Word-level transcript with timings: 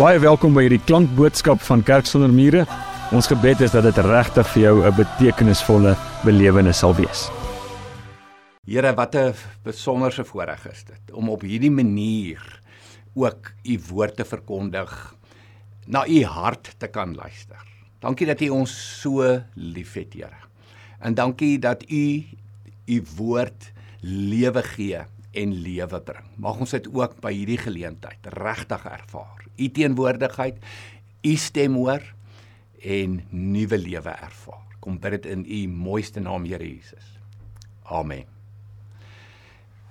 Baie 0.00 0.16
welkom 0.16 0.54
by 0.56 0.62
hierdie 0.64 0.80
klankboodskap 0.88 1.60
van 1.60 1.82
Kerk 1.84 2.06
sonder 2.08 2.30
mure. 2.32 2.62
Ons 3.12 3.26
gebed 3.28 3.60
is 3.66 3.74
dat 3.74 3.84
dit 3.84 3.98
regtig 4.06 4.46
vir 4.54 4.62
jou 4.62 4.76
'n 4.80 4.96
betekenisvolle 4.96 5.92
belewenis 6.24 6.78
sal 6.80 6.94
wees. 6.96 7.28
Here, 8.64 8.94
wat 8.96 9.14
'n 9.14 9.34
besonderse 9.62 10.24
voorreg 10.24 10.64
is 10.72 10.84
dit 10.84 11.12
om 11.12 11.28
op 11.28 11.42
hierdie 11.42 11.70
manier 11.70 12.40
ook 13.14 13.52
u 13.62 13.78
woord 13.90 14.16
te 14.16 14.24
verkondig, 14.24 15.14
na 15.86 16.06
u 16.08 16.24
hart 16.24 16.74
te 16.78 16.86
kan 16.86 17.14
luister. 17.14 17.60
Dankie 18.00 18.26
dat 18.26 18.40
u 18.40 18.48
ons 18.48 19.00
so 19.00 19.42
liefhet, 19.54 20.14
Here. 20.14 20.40
En 21.00 21.14
dankie 21.14 21.58
dat 21.58 21.84
u 21.90 22.24
u 22.86 23.02
woord 23.16 23.72
lewe 24.00 24.62
gee 24.62 25.04
en 25.32 25.52
lewe 25.62 26.00
bring. 26.00 26.26
Mag 26.36 26.58
ons 26.60 26.70
dit 26.74 26.88
ook 26.94 27.20
by 27.22 27.32
hierdie 27.34 27.60
geleentheid 27.60 28.26
regtig 28.34 28.84
ervaar 28.84 29.40
u 29.60 29.68
teenwoordigheid, 29.68 30.58
u 31.22 31.36
stem 31.36 31.74
hoor 31.74 32.04
en 32.80 33.20
nuwe 33.30 33.78
lewe 33.78 34.10
ervaar. 34.10 34.66
Kom 34.80 34.98
bid 35.00 35.18
dit 35.18 35.32
in 35.34 35.44
u 35.44 35.62
mooiste 35.68 36.20
naam, 36.20 36.48
Here 36.48 36.64
Jesus. 36.64 37.16
Amen. 37.82 38.29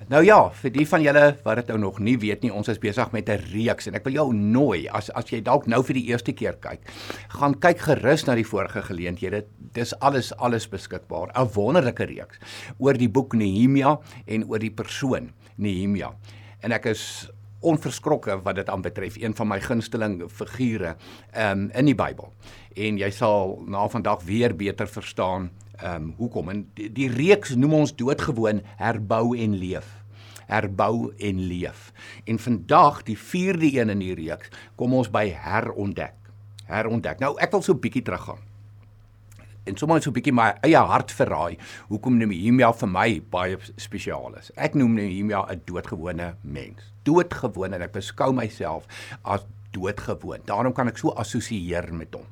Nou 0.07 0.21
ja, 0.23 0.37
vir 0.61 0.71
die 0.71 0.85
van 0.87 1.03
julle 1.03 1.23
wat 1.43 1.59
dit 1.59 1.71
nou 1.73 1.77
nog 1.81 1.97
nie 1.99 2.15
weet 2.21 2.45
nie, 2.45 2.51
ons 2.55 2.69
is 2.71 2.79
besig 2.79 3.11
met 3.11 3.29
'n 3.29 3.43
reeks 3.51 3.87
en 3.87 3.95
ek 3.95 4.05
wil 4.05 4.13
jou 4.13 4.33
nooi 4.33 4.87
as 4.87 5.09
as 5.09 5.25
jy 5.29 5.41
dalk 5.41 5.67
nou 5.67 5.83
vir 5.83 5.93
die 5.93 6.07
eerste 6.07 6.31
keer 6.31 6.53
kyk, 6.53 6.79
gaan 7.27 7.59
kyk 7.59 7.79
gerus 7.79 8.25
na 8.25 8.35
die 8.35 8.45
vorige 8.45 8.81
geleenthede. 8.81 9.45
Dis 9.73 9.93
alles 9.99 10.31
alles 10.37 10.67
beskikbaar. 10.67 11.31
'n 11.35 11.49
Wonderlike 11.53 12.05
reeks 12.05 12.39
oor 12.79 12.93
die 12.93 13.09
boek 13.09 13.33
Nehemia 13.33 13.99
en 14.25 14.45
oor 14.47 14.59
die 14.59 14.71
persoon 14.71 15.31
Nehemia. 15.57 16.15
En 16.61 16.71
ek 16.71 16.85
is 16.85 17.29
onverskrokke 17.61 18.41
wat 18.41 18.55
dit 18.55 18.69
aanbetref, 18.69 19.17
een 19.17 19.35
van 19.35 19.47
my 19.47 19.59
gunsteling 19.59 20.23
figure 20.31 20.95
um, 21.35 21.69
in 21.73 21.85
die 21.85 21.95
Bybel. 21.95 22.33
En 22.75 22.97
jy 22.97 23.09
sal 23.11 23.63
na 23.67 23.87
vandag 23.87 24.23
weer 24.23 24.55
beter 24.55 24.87
verstaan 24.87 25.49
ehm 25.81 26.09
um, 26.09 26.13
hoekom. 26.17 26.49
En 26.49 26.67
die, 26.73 26.91
die 26.91 27.09
reeks 27.09 27.55
noem 27.55 27.73
ons 27.73 27.95
doodgewoon 27.95 28.61
herbou 28.77 29.37
en 29.37 29.55
leef. 29.57 29.95
Herbou 30.49 31.13
en 31.17 31.39
leef. 31.47 31.91
En 32.25 32.39
vandag, 32.39 33.03
die 33.03 33.17
4de 33.17 33.73
een 33.77 33.89
in 33.89 33.99
die 33.99 34.15
reeks, 34.17 34.49
kom 34.75 34.93
ons 34.93 35.11
by 35.11 35.27
herontdek. 35.29 36.15
Herontdek. 36.65 37.19
Nou 37.19 37.35
ek 37.39 37.51
wil 37.51 37.61
so 37.61 37.73
'n 37.73 37.79
bietjie 37.79 38.03
teruggaan 38.03 38.49
en 39.69 39.77
sommer 39.77 40.01
so 40.01 40.09
'n 40.09 40.17
bietjie 40.17 40.33
my 40.33 40.49
eie 40.65 40.81
hart 40.91 41.11
verraai 41.11 41.57
hoekom 41.89 42.17
Nehemia 42.17 42.71
vir 42.73 42.89
my 42.89 43.21
baie 43.31 43.57
spesiaal 43.77 44.35
is. 44.39 44.51
Ek 44.57 44.75
noem 44.75 44.95
Nehemia 44.97 45.45
'n 45.51 45.61
doodgewone 45.65 46.35
mens. 46.41 46.91
Doodgewoon 47.03 47.73
en 47.73 47.81
ek 47.81 47.93
beskou 47.93 48.33
myself 48.33 48.87
as 49.23 49.45
doodgewoon. 49.71 50.41
Daarom 50.45 50.73
kan 50.73 50.87
ek 50.87 50.97
so 50.97 51.09
assosieer 51.09 51.93
met 51.93 52.13
hom. 52.13 52.25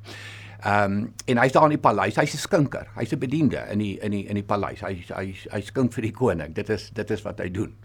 Ehm 0.58 0.92
um, 0.92 1.12
en 1.24 1.38
hy's 1.38 1.52
daar 1.54 1.68
in 1.68 1.76
die 1.76 1.82
paleis. 1.82 2.16
Hy's 2.16 2.34
'n 2.34 2.38
skinker. 2.38 2.88
Hy's 2.96 3.12
'n 3.12 3.18
bediende 3.18 3.66
in 3.70 3.78
die 3.78 3.98
in 4.02 4.10
die 4.10 4.26
in 4.26 4.34
die 4.34 4.42
paleis. 4.42 4.80
Hy 4.80 5.04
hy 5.08 5.34
hy 5.50 5.60
skink 5.60 5.92
vir 5.92 6.02
die 6.02 6.12
koning. 6.12 6.54
Dit 6.54 6.68
is 6.68 6.90
dit 6.90 7.10
is 7.10 7.22
wat 7.22 7.38
hy 7.38 7.48
doen. 7.50 7.76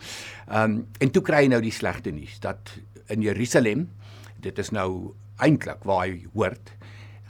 Ehm 0.48 0.64
um, 0.64 0.88
en 1.00 1.12
toe 1.12 1.22
kry 1.22 1.44
hy 1.44 1.48
nou 1.48 1.62
die 1.62 1.72
slegte 1.72 2.12
nuus 2.12 2.40
dat 2.40 2.80
in 3.08 3.22
Jerusalem 3.22 3.90
dit 4.40 4.60
is 4.60 4.72
nou 4.72 5.14
eintlik 5.38 5.84
waar 5.84 6.08
hy 6.08 6.26
hoort 6.34 6.74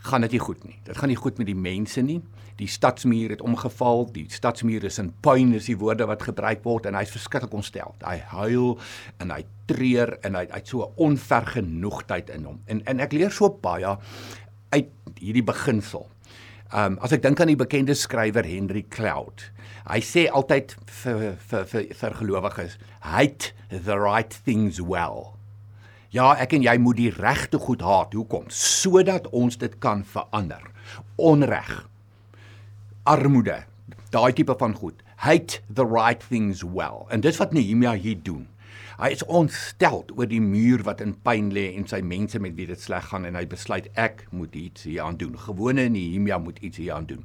gaan 0.04 0.22
dit 0.22 0.32
nie 0.32 0.40
goed 0.40 0.64
nie. 0.64 0.80
Dit 0.84 0.98
gaan 0.98 1.10
nie 1.10 1.20
goed 1.20 1.38
met 1.38 1.48
die 1.48 1.56
mense 1.56 2.02
nie. 2.02 2.22
Die 2.60 2.68
stadsmuur 2.68 3.30
het 3.34 3.42
omgeval. 3.42 4.06
Die 4.14 4.26
stadsmuur 4.30 4.84
is 4.84 5.00
in 5.02 5.14
puin 5.26 5.54
is 5.54 5.70
die 5.72 5.78
woorde 5.80 6.06
wat 6.10 6.26
gebruik 6.28 6.64
word 6.68 6.86
en 6.90 6.98
hy's 7.00 7.14
verskriklik 7.14 7.56
ontstel. 7.56 7.96
Hy 8.04 8.18
huil 8.34 8.76
en 9.24 9.32
hy 9.34 9.42
treur 9.72 10.18
en 10.28 10.36
hy 10.36 10.46
het 10.52 10.68
so 10.68 10.84
'n 10.84 10.94
onvergenoegdheid 11.08 12.30
in 12.30 12.44
hom. 12.44 12.62
En 12.66 12.84
en 12.86 13.00
ek 13.00 13.14
leer 13.14 13.32
so 13.32 13.50
baie 13.50 13.98
uit 14.74 15.22
hierdie 15.22 15.46
beginsel. 15.46 16.08
Um 16.74 16.98
as 17.06 17.14
ek 17.14 17.22
dink 17.24 17.42
aan 17.42 17.52
die 17.52 17.60
bekende 17.60 17.96
skrywer 17.98 18.48
Henry 18.48 18.84
Cloud. 18.90 19.46
Hy 19.86 20.00
sê 20.02 20.26
altyd 20.32 20.74
vir 21.04 21.24
vir 21.38 21.68
vir, 21.70 21.88
vir 22.00 22.18
gelowiges, 22.22 22.78
hate 23.06 23.54
the 23.70 23.98
right 24.00 24.34
things 24.46 24.82
well. 24.82 25.34
Ja, 26.14 26.36
ek 26.38 26.54
en 26.54 26.66
jy 26.66 26.76
moet 26.78 27.00
die 27.00 27.12
regte 27.14 27.58
goed 27.58 27.82
haat. 27.82 28.14
Hoekom? 28.14 28.46
Sodat 28.54 29.26
ons 29.34 29.58
dit 29.58 29.74
kan 29.82 30.04
verander. 30.06 30.62
Onreg. 31.18 31.72
Armoede. 33.10 33.64
Daai 34.14 34.32
tipe 34.38 34.54
van 34.60 34.76
goed. 34.78 35.02
Hate 35.26 35.64
the 35.74 35.86
right 35.88 36.22
things 36.30 36.62
well. 36.62 37.08
En 37.10 37.24
dis 37.26 37.40
wat 37.42 37.54
Nehemia 37.58 37.96
hier 37.98 38.20
doen. 38.22 38.46
Hy 39.00 39.10
is 39.16 39.24
ontstel 39.26 40.04
oor 40.16 40.28
die 40.30 40.42
muur 40.42 40.84
wat 40.86 41.02
in 41.02 41.16
pyn 41.26 41.50
lê 41.56 41.66
en 41.78 41.88
sy 41.90 42.02
mense 42.06 42.40
met 42.40 42.54
wie 42.58 42.68
dit 42.70 42.80
sleg 42.80 43.08
gaan 43.10 43.26
en 43.26 43.38
hy 43.40 43.46
besluit 43.50 43.90
ek 44.00 44.28
moet 44.32 44.54
iets 44.56 44.86
hieraan 44.90 45.18
doen. 45.18 45.34
Gewone 45.38 45.88
Nehemia 45.90 46.38
moet 46.38 46.60
iets 46.62 46.78
hieraan 46.78 47.08
doen. 47.10 47.24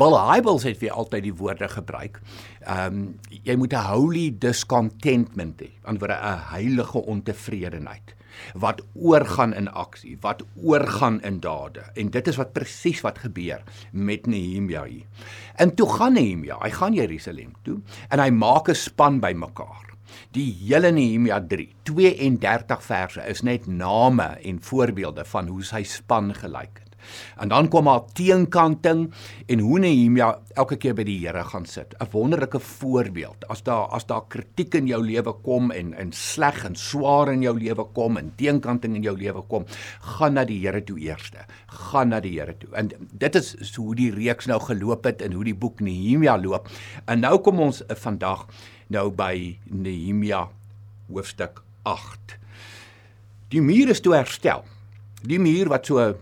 Bill 0.00 0.16
Hybels 0.30 0.64
het 0.68 0.80
weer 0.80 0.96
altyd 0.96 1.28
die 1.28 1.36
woorde 1.36 1.68
gebruik. 1.68 2.20
Ehm 2.64 2.80
um, 2.86 3.04
jy 3.44 3.56
moet 3.56 3.72
'n 3.72 3.88
holy 3.92 4.30
discontentment 4.38 5.60
hê, 5.62 5.70
antwoorde 5.84 6.16
'n 6.16 6.38
heilige 6.54 6.98
ontevredenheid 6.98 8.16
wat 8.54 8.82
oorgaan 8.94 9.54
in 9.54 9.68
aksie, 9.68 10.16
wat 10.20 10.44
oorgaan 10.56 11.20
in 11.22 11.40
dade. 11.40 11.84
En 11.94 12.10
dit 12.10 12.28
is 12.28 12.36
wat 12.36 12.52
presies 12.52 13.00
wat 13.00 13.18
gebeur 13.18 13.62
met 13.92 14.26
Nehemia 14.26 14.84
hier. 14.84 15.06
En 15.54 15.74
toe 15.74 15.88
gaan 15.92 16.12
Nehemia, 16.12 16.58
hy 16.62 16.70
gaan 16.70 16.94
Jerusalem 16.94 17.52
toe 17.62 17.80
en 18.08 18.18
hy 18.18 18.30
maak 18.30 18.68
'n 18.68 18.74
span 18.74 19.20
bymekaar. 19.20 19.91
Die 20.36 20.50
hele 20.64 20.92
Nehemia 20.92 21.40
3, 21.40 21.68
32 21.88 22.82
verse 22.82 23.26
is 23.28 23.42
net 23.42 23.66
name 23.66 24.28
en 24.42 24.62
voorbeelde 24.62 25.24
van 25.24 25.48
hoe 25.52 25.64
sy 25.64 25.82
span 25.88 26.32
gelyk 26.34 26.82
het. 26.84 26.91
En 27.40 27.48
dan 27.48 27.68
kom 27.68 27.86
haar 27.86 28.04
teenkanting 28.12 29.08
en 29.46 29.58
hoe 29.58 29.78
Nehemia 29.78 30.38
elke 30.54 30.76
keer 30.76 30.94
by 30.94 31.04
die 31.08 31.18
Here 31.22 31.44
gaan 31.44 31.66
sit. 31.66 31.94
'n 31.98 32.10
Wonderlike 32.12 32.60
voorbeeld. 32.60 33.48
As 33.48 33.62
daar 33.62 33.88
as 33.92 34.06
daar 34.06 34.26
kritiek 34.28 34.74
in 34.74 34.86
jou 34.86 35.02
lewe 35.04 35.32
kom 35.42 35.70
en 35.70 35.94
en 35.94 36.12
sleg 36.12 36.64
en 36.64 36.74
swaar 36.74 37.32
in 37.32 37.42
jou 37.42 37.58
lewe 37.58 37.84
kom 37.92 38.16
en 38.16 38.32
teenkanting 38.36 38.96
in 38.96 39.02
jou 39.02 39.16
lewe 39.16 39.42
kom, 39.48 39.64
gaan 40.00 40.34
na 40.34 40.44
die 40.44 40.60
Here 40.62 40.84
toe 40.84 40.98
eerste. 40.98 41.44
Gaan 41.66 42.08
na 42.08 42.20
die 42.20 42.38
Here 42.38 42.56
toe. 42.58 42.70
En 42.74 42.90
dit 43.12 43.34
is 43.34 43.74
hoe 43.76 43.94
die 43.94 44.10
reeks 44.10 44.46
nou 44.46 44.60
geloop 44.60 45.04
het 45.04 45.22
en 45.22 45.32
hoe 45.32 45.44
die 45.44 45.54
boek 45.54 45.80
Nehemia 45.80 46.38
loop. 46.38 46.68
En 47.06 47.20
nou 47.20 47.38
kom 47.40 47.60
ons 47.60 47.82
uh, 47.82 47.96
vandag 47.96 48.46
nou 48.92 49.10
by 49.10 49.58
Nehemia 49.70 50.48
hoofstuk 51.08 51.62
8. 51.82 52.36
Die 53.52 53.62
muur 53.62 53.92
is 53.92 54.00
toe 54.00 54.14
herstel. 54.14 54.64
Die 55.22 55.40
muur 55.40 55.70
wat 55.72 55.86
so 55.86 56.12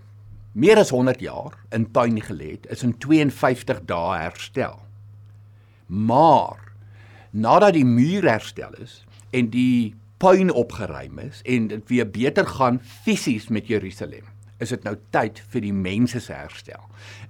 meer 0.53 0.81
as 0.81 0.91
100 0.91 1.21
jaar 1.23 1.59
in 1.75 1.87
puin 1.91 2.19
gelê 2.23 2.55
het, 2.57 2.67
is 2.71 2.83
in 2.87 2.97
52 2.99 3.85
dae 3.87 4.19
herstel. 4.19 4.79
Maar 5.87 6.73
nadat 7.31 7.77
die 7.79 7.87
muur 7.87 8.27
herstel 8.27 8.75
is 8.83 9.01
en 9.31 9.51
die 9.51 9.95
puin 10.21 10.51
opgeruim 10.53 11.19
is 11.23 11.41
en 11.49 11.71
dit 11.71 11.87
weer 11.89 12.11
beter 12.11 12.47
gaan 12.47 12.81
fisies 12.83 13.49
met 13.49 13.71
Jerusalem, 13.71 14.27
is 14.61 14.73
dit 14.75 14.85
nou 14.87 14.95
tyd 15.15 15.41
vir 15.53 15.65
die 15.65 15.75
mense 15.75 16.21
se 16.23 16.35
herstel. 16.37 16.83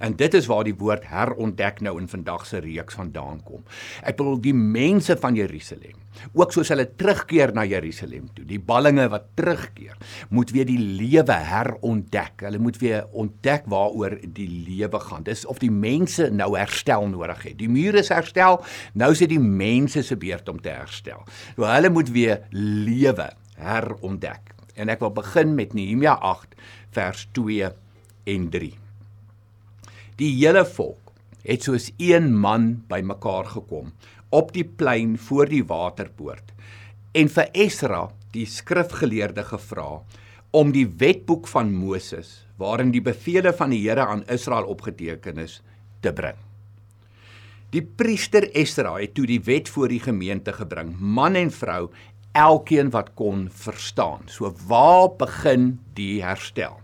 En 0.03 0.17
dit 0.19 0.35
is 0.35 0.49
waar 0.51 0.67
die 0.67 0.77
woord 0.77 1.07
herontdek 1.11 1.81
nou 1.87 1.97
in 2.01 2.09
vandag 2.11 2.47
se 2.49 2.61
reeks 2.65 2.99
vandaan 2.99 3.41
kom. 3.47 3.63
Ek 4.03 4.19
bedoel 4.19 4.41
die 4.43 4.55
mense 4.57 5.17
van 5.21 5.39
Jerusalem, 5.39 5.99
ook 6.35 6.53
soos 6.53 6.73
hulle 6.73 6.89
terugkeer 6.99 7.55
na 7.55 7.65
Jerusalem 7.69 8.29
toe, 8.35 8.45
die 8.49 8.59
ballinge 8.59 9.07
wat 9.13 9.31
terugkeer, 9.39 9.97
moet 10.35 10.51
weer 10.55 10.67
die 10.69 10.81
lewe 10.81 11.39
herontdek. 11.51 12.47
Hulle 12.49 12.61
moet 12.63 12.81
weer 12.83 13.07
ontdek 13.13 13.69
waaroor 13.71 14.19
die 14.27 14.49
lewe 14.67 15.01
gaan. 15.07 15.27
Dis 15.27 15.47
of 15.47 15.63
die 15.63 15.73
mense 15.73 16.31
nou 16.35 16.53
herstel 16.59 17.07
nodig 17.11 17.47
het. 17.47 17.59
Die 17.63 17.71
mure 17.71 18.03
is 18.03 18.13
herstel, 18.13 18.61
nou 18.99 19.13
is 19.15 19.23
dit 19.23 19.35
die 19.37 19.43
mense 19.43 20.03
se 20.07 20.19
beurt 20.19 20.49
om 20.51 20.61
te 20.61 20.75
herstel. 20.75 21.23
So 21.55 21.69
hulle 21.71 21.93
moet 21.95 22.11
weer 22.15 22.43
lewe 22.51 23.31
herontdek. 23.61 24.60
En 24.81 24.89
ek 24.89 25.03
wil 25.05 25.13
begin 25.13 25.53
met 25.59 25.75
Nehemia 25.77 26.17
8 26.25 26.57
vers 26.97 27.27
2 27.37 27.69
en 28.33 28.49
3. 28.53 28.73
Die 30.21 30.33
hele 30.39 30.65
volk 30.65 31.13
het 31.45 31.65
soos 31.65 31.91
een 32.01 32.33
man 32.37 32.73
bymekaar 32.89 33.49
gekom 33.53 33.93
op 34.31 34.53
die 34.57 34.65
plein 34.65 35.17
voor 35.19 35.49
die 35.51 35.65
waterpoort 35.67 36.53
en 37.17 37.31
vir 37.33 37.49
Esra, 37.59 38.05
die 38.31 38.47
skrifgeleerde 38.47 39.43
gevra 39.49 40.03
om 40.55 40.71
die 40.75 40.87
wetboek 40.87 41.49
van 41.51 41.73
Moses 41.75 42.45
waarin 42.61 42.93
die 42.95 43.03
beveel 43.03 43.51
van 43.57 43.73
die 43.75 43.81
Here 43.83 44.05
aan 44.07 44.27
Israel 44.31 44.69
opgeteken 44.71 45.41
is 45.43 45.59
te 46.05 46.13
bring. 46.13 46.37
Die 47.71 47.83
priester 47.83 48.49
Esra 48.59 48.97
het 48.99 49.15
toe 49.15 49.27
die 49.31 49.41
wet 49.47 49.71
voor 49.71 49.91
die 49.91 50.03
gemeente 50.03 50.53
gebring, 50.55 50.93
man 50.99 51.39
en 51.39 51.53
vrou, 51.55 51.89
elkeen 52.33 52.91
wat 52.91 53.15
kon 53.15 53.49
verstaan. 53.53 54.27
So 54.27 54.55
waar 54.67 55.09
begin 55.19 55.81
die 55.95 56.23
herstel? 56.25 56.81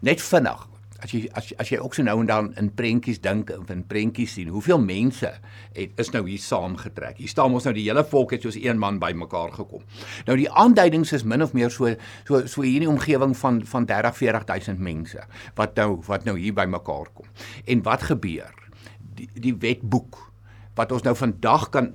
Net 0.00 0.22
vinnig. 0.22 0.68
as 1.02 1.12
jy 1.12 1.20
as 1.36 1.50
as 1.60 1.70
jy 1.70 1.78
ook 1.80 1.94
so 1.96 2.04
nou 2.04 2.16
en 2.22 2.28
dan 2.28 2.48
in 2.60 2.68
prentjies 2.74 3.20
dink 3.22 3.50
of 3.54 3.70
in 3.72 3.82
prentjies 3.88 4.36
sien, 4.36 4.50
hoeveel 4.52 4.80
mense 4.82 5.30
het 5.76 6.00
is 6.02 6.10
nou 6.14 6.22
hier 6.26 6.42
saamgetrek. 6.42 7.18
Hier 7.20 7.30
staan 7.30 7.54
ons 7.56 7.66
nou 7.68 7.74
die 7.76 7.86
hele 7.86 8.04
volk 8.10 8.34
het 8.36 8.46
soos 8.46 8.58
een 8.58 8.80
man 8.80 9.00
bymekaar 9.02 9.52
gekom. 9.56 9.84
Nou 10.28 10.38
die 10.40 10.48
aanduidings 10.50 11.12
is 11.16 11.26
min 11.28 11.44
of 11.44 11.54
meer 11.56 11.72
so 11.72 11.92
so 12.28 12.44
so 12.46 12.64
hier 12.64 12.80
in 12.80 12.86
die 12.86 12.92
omgewing 12.92 13.36
van 13.38 13.62
van 13.66 13.88
30 13.88 14.16
40000 14.22 14.80
mense 14.82 15.26
wat 15.58 15.76
nou 15.76 16.00
wat 16.08 16.24
nou 16.28 16.38
hier 16.38 16.56
bymekaar 16.56 17.12
kom. 17.14 17.28
En 17.66 17.84
wat 17.86 18.08
gebeur? 18.10 18.54
Die 19.16 19.28
die 19.34 19.54
wetboek 19.54 20.22
wat 20.76 20.92
ons 20.92 21.06
nou 21.06 21.14
vandag 21.16 21.70
kan 21.72 21.94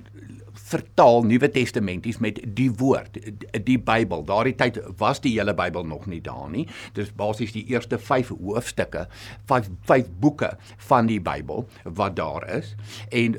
vertaal 0.72 1.22
Nuwe 1.28 1.50
Testamenties 1.52 2.18
met 2.22 2.40
die 2.56 2.70
woord, 2.80 3.18
die 3.66 3.78
Bybel. 3.78 4.24
Daardie 4.28 4.54
tyd 4.58 4.80
was 5.00 5.20
die 5.24 5.34
hele 5.36 5.54
Bybel 5.56 5.86
nog 5.88 6.06
nie 6.10 6.20
daar 6.24 6.48
nie. 6.52 6.66
Dis 6.96 7.12
basies 7.16 7.54
die 7.56 7.64
eerste 7.72 7.98
5 7.98 8.34
hoofstukke, 8.40 9.06
5 9.50 9.70
5 9.88 10.12
boeke 10.22 10.54
van 10.88 11.10
die 11.10 11.20
Bybel 11.20 11.66
wat 11.84 12.16
daar 12.16 12.46
is. 12.58 12.74
En 13.10 13.38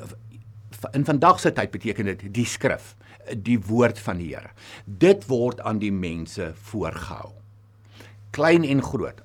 in 0.92 1.06
vandag 1.06 1.40
se 1.40 1.54
tyd 1.56 1.72
beteken 1.72 2.10
dit 2.12 2.26
die 2.36 2.46
skrif, 2.46 2.94
die 3.36 3.60
woord 3.70 4.00
van 4.04 4.20
die 4.20 4.34
Here. 4.34 4.52
Dit 4.86 5.28
word 5.30 5.62
aan 5.64 5.80
die 5.80 5.94
mense 5.94 6.52
voorgehou. 6.70 7.32
Klein 8.36 8.66
en 8.68 8.82
groot, 8.84 9.22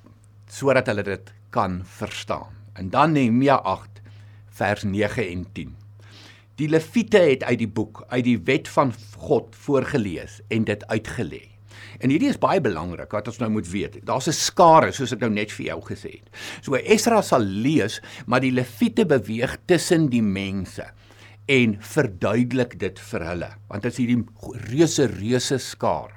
sodat 0.47 0.87
hulle 0.87 1.03
dit 1.03 1.33
kan 1.55 1.81
verstaan. 1.85 2.55
En 2.79 2.91
dan 2.91 3.13
Nehemia 3.13 3.59
8 3.67 4.03
vers 4.59 4.85
9 4.85 5.29
en 5.29 5.47
10. 5.53 5.77
Die 6.59 6.67
Lewiete 6.67 7.21
het 7.23 7.45
uit 7.47 7.61
die 7.61 7.71
boek, 7.71 8.01
uit 8.11 8.25
die 8.27 8.39
wet 8.49 8.67
van 8.75 8.91
God 9.15 9.55
voorgeles 9.63 10.41
en 10.51 10.65
dit 10.67 10.81
uitgelê. 10.91 11.45
En 12.03 12.11
hierdie 12.11 12.33
is 12.33 12.41
baie 12.43 12.59
belangrik 12.63 13.15
wat 13.15 13.31
ons 13.31 13.39
nou 13.39 13.51
moet 13.55 13.69
weet. 13.71 14.01
Daar's 14.07 14.27
'n 14.27 14.35
skare 14.35 14.91
soos 14.93 15.13
ek 15.13 15.21
nou 15.21 15.31
net 15.31 15.53
vir 15.53 15.67
jou 15.67 15.81
gesê 15.87 16.19
het. 16.19 16.29
So 16.61 16.75
Esra 16.75 17.23
sal 17.23 17.43
lees, 17.43 18.01
maar 18.27 18.41
die 18.41 18.51
Lewiete 18.51 19.07
beweeg 19.07 19.57
tussen 19.67 20.09
die 20.11 20.23
mense 20.23 20.91
en 21.47 21.77
verduidelik 21.81 22.79
dit 22.79 22.99
vir 22.99 23.21
hulle, 23.25 23.51
want 23.69 23.83
dit 23.83 23.93
is 23.93 23.99
hierdie 23.99 24.25
reuse 24.69 25.07
reuse 25.07 25.59
skare. 25.59 26.15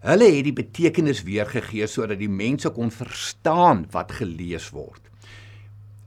Hulle 0.00 0.36
het 0.36 0.44
die 0.44 0.52
betekenis 0.52 1.22
weergegee 1.22 1.86
sodat 1.86 2.18
die 2.18 2.28
mense 2.28 2.70
kon 2.70 2.90
verstaan 2.90 3.86
wat 3.90 4.12
gelees 4.12 4.70
word. 4.70 5.00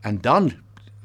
En 0.01 0.21
dan 0.21 0.51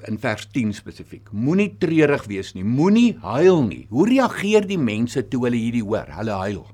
in 0.09 0.19
vers 0.21 0.47
10 0.53 0.73
spesifiek. 0.77 1.31
Moenie 1.33 1.71
treurig 1.81 2.27
wees 2.31 2.53
nie, 2.57 2.65
moenie 2.65 3.17
huil 3.23 3.63
nie. 3.67 3.85
Hoe 3.91 4.07
reageer 4.09 4.67
die 4.69 4.81
mense 4.81 5.25
toe 5.29 5.45
hulle 5.47 5.61
hierdie 5.61 5.85
hoor? 5.85 6.11
Hulle 6.19 6.39
huil. 6.45 6.65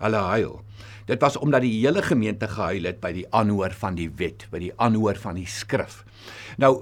Hulle 0.00 0.24
huil. 0.30 0.58
Dit 1.10 1.22
was 1.24 1.36
omdat 1.36 1.64
die 1.66 1.72
hele 1.80 2.02
gemeente 2.06 2.48
gehuil 2.48 2.86
het 2.86 3.00
by 3.02 3.10
die 3.16 3.26
aanhoor 3.34 3.74
van 3.80 3.96
die 3.98 4.10
wet, 4.20 4.46
by 4.52 4.60
die 4.62 4.72
aanhoor 4.78 5.18
van 5.18 5.40
die 5.40 5.48
skrif. 5.50 6.04
Nou 6.62 6.74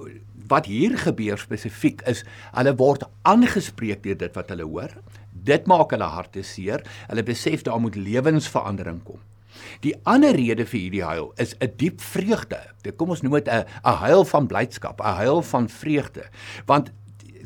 wat 0.49 0.65
hier 0.69 0.95
gebeur 0.97 1.37
spesifiek 1.37 2.01
is, 2.09 2.23
hulle 2.55 2.73
word 2.77 3.05
aangespreek 3.29 4.03
deur 4.05 4.17
dit 4.17 4.37
wat 4.37 4.53
hulle 4.53 4.65
hoor. 4.65 4.93
Dit 5.33 5.69
maak 5.69 5.93
hulle 5.93 6.09
harte 6.09 6.43
seer. 6.45 6.83
Hulle 7.09 7.25
besef 7.25 7.65
daar 7.65 7.81
moet 7.81 7.97
lewensverandering 7.97 9.03
kom. 9.05 9.21
Die 9.81 9.95
ander 10.03 10.35
rede 10.35 10.65
vir 10.65 10.79
hierdie 10.79 11.03
huil 11.03 11.33
is 11.37 11.55
'n 11.59 11.73
diep 11.77 12.01
vreugde. 12.01 12.59
Dit 12.81 12.95
kom 12.97 13.09
ons 13.09 13.21
noem 13.21 13.33
dit 13.33 13.47
'n 13.47 13.65
'n 13.83 13.97
huil 14.05 14.25
van 14.25 14.47
blydskap, 14.47 15.01
'n 15.01 15.15
huil 15.15 15.41
van 15.41 15.69
vreugde. 15.69 16.23
Want 16.65 16.91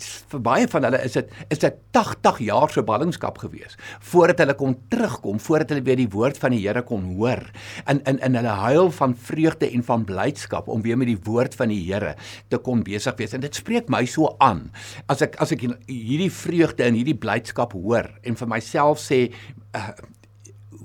vir 0.02 0.42
baie 0.44 0.68
van 0.70 0.88
hulle 0.88 1.00
is 1.06 1.16
dit 1.18 1.32
is 1.54 1.62
dit 1.62 1.76
80 1.96 2.40
jaar 2.48 2.72
se 2.72 2.84
ballingskap 2.86 3.38
gewees 3.44 3.78
voordat 4.12 4.44
hulle 4.44 4.56
kon 4.58 4.76
terugkom, 4.92 5.40
voordat 5.40 5.74
hulle 5.74 5.86
weer 5.86 6.00
die 6.00 6.10
woord 6.10 6.40
van 6.42 6.56
die 6.56 6.62
Here 6.64 6.84
kon 6.88 7.04
hoor. 7.18 7.44
In 7.90 8.02
in 8.10 8.20
in 8.24 8.38
hulle 8.40 8.56
huil 8.64 8.92
van 8.92 9.16
vreugde 9.16 9.70
en 9.70 9.84
van 9.84 10.06
blydskap 10.08 10.68
om 10.68 10.82
weer 10.82 10.98
met 10.98 11.12
die 11.12 11.20
woord 11.24 11.56
van 11.56 11.74
die 11.74 11.82
Here 11.86 12.16
te 12.50 12.58
kon 12.58 12.84
besig 12.84 13.18
wees. 13.20 13.34
En 13.34 13.44
dit 13.44 13.56
spreek 13.56 13.90
my 13.90 14.06
so 14.06 14.36
aan 14.40 14.70
as 15.08 15.22
ek 15.26 15.38
as 15.44 15.54
ek 15.56 15.68
hierdie 15.88 16.32
vreugde 16.32 16.88
en 16.88 16.98
hierdie 16.98 17.18
blydskap 17.18 17.74
hoor 17.74 18.10
en 18.24 18.40
vir 18.40 18.50
myself 18.50 19.02
sê 19.04 19.28
uh, 19.76 19.90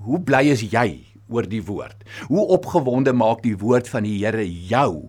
hoe 0.04 0.20
bly 0.20 0.48
is 0.52 0.64
jy 0.72 1.17
oor 1.28 1.48
die 1.48 1.62
woord. 1.64 2.04
Hoe 2.28 2.46
opgewonde 2.58 3.12
maak 3.12 3.42
die 3.44 3.56
woord 3.58 3.88
van 3.88 4.06
die 4.08 4.18
Here 4.20 4.44
jou? 4.44 5.08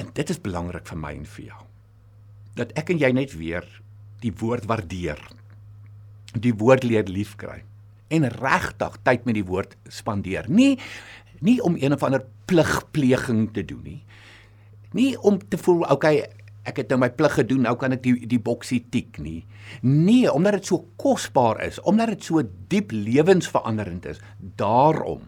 En 0.00 0.10
dit 0.16 0.30
is 0.32 0.40
belangrik 0.40 0.86
vir 0.88 1.00
my 1.00 1.14
en 1.18 1.26
vir 1.28 1.50
jou. 1.50 1.62
Dat 2.60 2.72
ek 2.80 2.92
en 2.94 3.00
jy 3.00 3.12
net 3.16 3.36
weer 3.36 3.66
die 4.24 4.32
woord 4.40 4.66
waardeer. 4.70 5.20
Die 6.36 6.54
woord 6.54 6.86
leer 6.86 7.08
liefkry 7.10 7.62
en 8.10 8.26
regtig 8.26 8.96
tyd 9.06 9.26
met 9.28 9.36
die 9.38 9.46
woord 9.46 9.76
spandeer. 9.86 10.48
Nie 10.50 10.76
nie 11.40 11.60
om 11.64 11.76
een 11.80 11.94
of 11.94 12.02
ander 12.04 12.24
pligpleging 12.50 13.46
te 13.56 13.64
doen 13.64 13.80
nie. 13.84 14.02
Nie 14.92 15.14
om 15.24 15.38
te 15.48 15.56
voel 15.58 15.86
okay, 15.88 16.26
ek 16.70 16.82
het 16.82 16.92
nou 16.92 17.00
my 17.02 17.10
plig 17.14 17.34
gedoen, 17.40 17.64
nou 17.66 17.74
kan 17.78 17.94
ek 17.96 18.02
die 18.04 18.14
die 18.30 18.40
boksie 18.42 18.80
tik 18.94 19.18
nie. 19.22 19.42
Nee, 19.82 20.30
omdat 20.30 20.60
dit 20.60 20.70
so 20.70 20.86
kosbaar 21.00 21.60
is, 21.66 21.80
omdat 21.86 22.14
dit 22.14 22.30
so 22.30 22.42
diep 22.72 22.94
lewensveranderend 22.94 24.08
is. 24.14 24.22
Daarom 24.38 25.26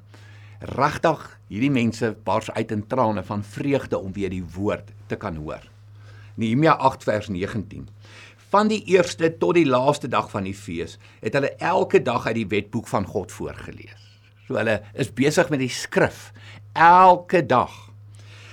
regtig 0.62 1.24
hierdie 1.50 1.72
mense 1.74 2.12
bars 2.24 2.50
uit 2.54 2.70
in 2.74 2.84
trane 2.86 3.24
van 3.26 3.42
vreugde 3.42 3.98
om 3.98 4.14
weer 4.14 4.30
die 4.30 4.44
woord 4.54 4.92
te 5.10 5.18
kan 5.18 5.36
hoor. 5.42 5.64
Nehemia 6.38 6.76
8 6.78 7.04
vers 7.04 7.28
19. 7.28 7.88
Van 8.52 8.68
die 8.68 8.82
eerste 8.92 9.32
tot 9.40 9.56
die 9.56 9.66
laaste 9.66 10.08
dag 10.12 10.30
van 10.30 10.46
die 10.48 10.56
fees 10.56 10.98
het 11.20 11.34
hulle 11.36 11.54
elke 11.58 12.02
dag 12.04 12.26
uit 12.28 12.38
die 12.42 12.48
wetboek 12.48 12.88
van 12.88 13.08
God 13.08 13.32
voorgeles. 13.32 13.98
So 14.46 14.58
hulle 14.60 14.80
is 14.98 15.12
besig 15.14 15.50
met 15.52 15.62
die 15.62 15.72
skrif 15.72 16.30
elke 16.78 17.42
dag. 17.46 17.72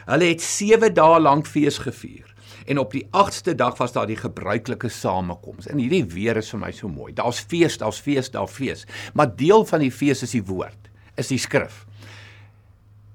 Hulle 0.10 0.32
het 0.32 0.44
7 0.44 0.94
dae 0.96 1.20
lank 1.22 1.48
fees 1.48 1.78
gevier 1.84 2.29
en 2.70 2.78
op 2.78 2.94
die 2.94 3.06
8ste 3.10 3.56
dag 3.58 3.78
was 3.80 3.96
daar 3.96 4.08
die 4.10 4.20
gebruikelike 4.20 4.90
samekoms. 4.94 5.68
En 5.68 5.82
hierdie 5.82 6.06
weer 6.14 6.38
is 6.38 6.52
vir 6.54 6.62
my 6.62 6.72
so 6.76 6.90
mooi. 6.92 7.14
Daar's 7.18 7.42
fees, 7.42 7.80
daar's 7.82 8.02
fees, 8.06 8.30
daar's 8.34 8.54
fees. 8.54 8.86
Maar 9.18 9.34
deel 9.36 9.66
van 9.66 9.82
die 9.82 9.92
fees 9.92 10.22
is 10.26 10.36
die 10.38 10.46
woord, 10.46 10.92
is 11.18 11.32
die 11.34 11.42
skrif. 11.42 11.86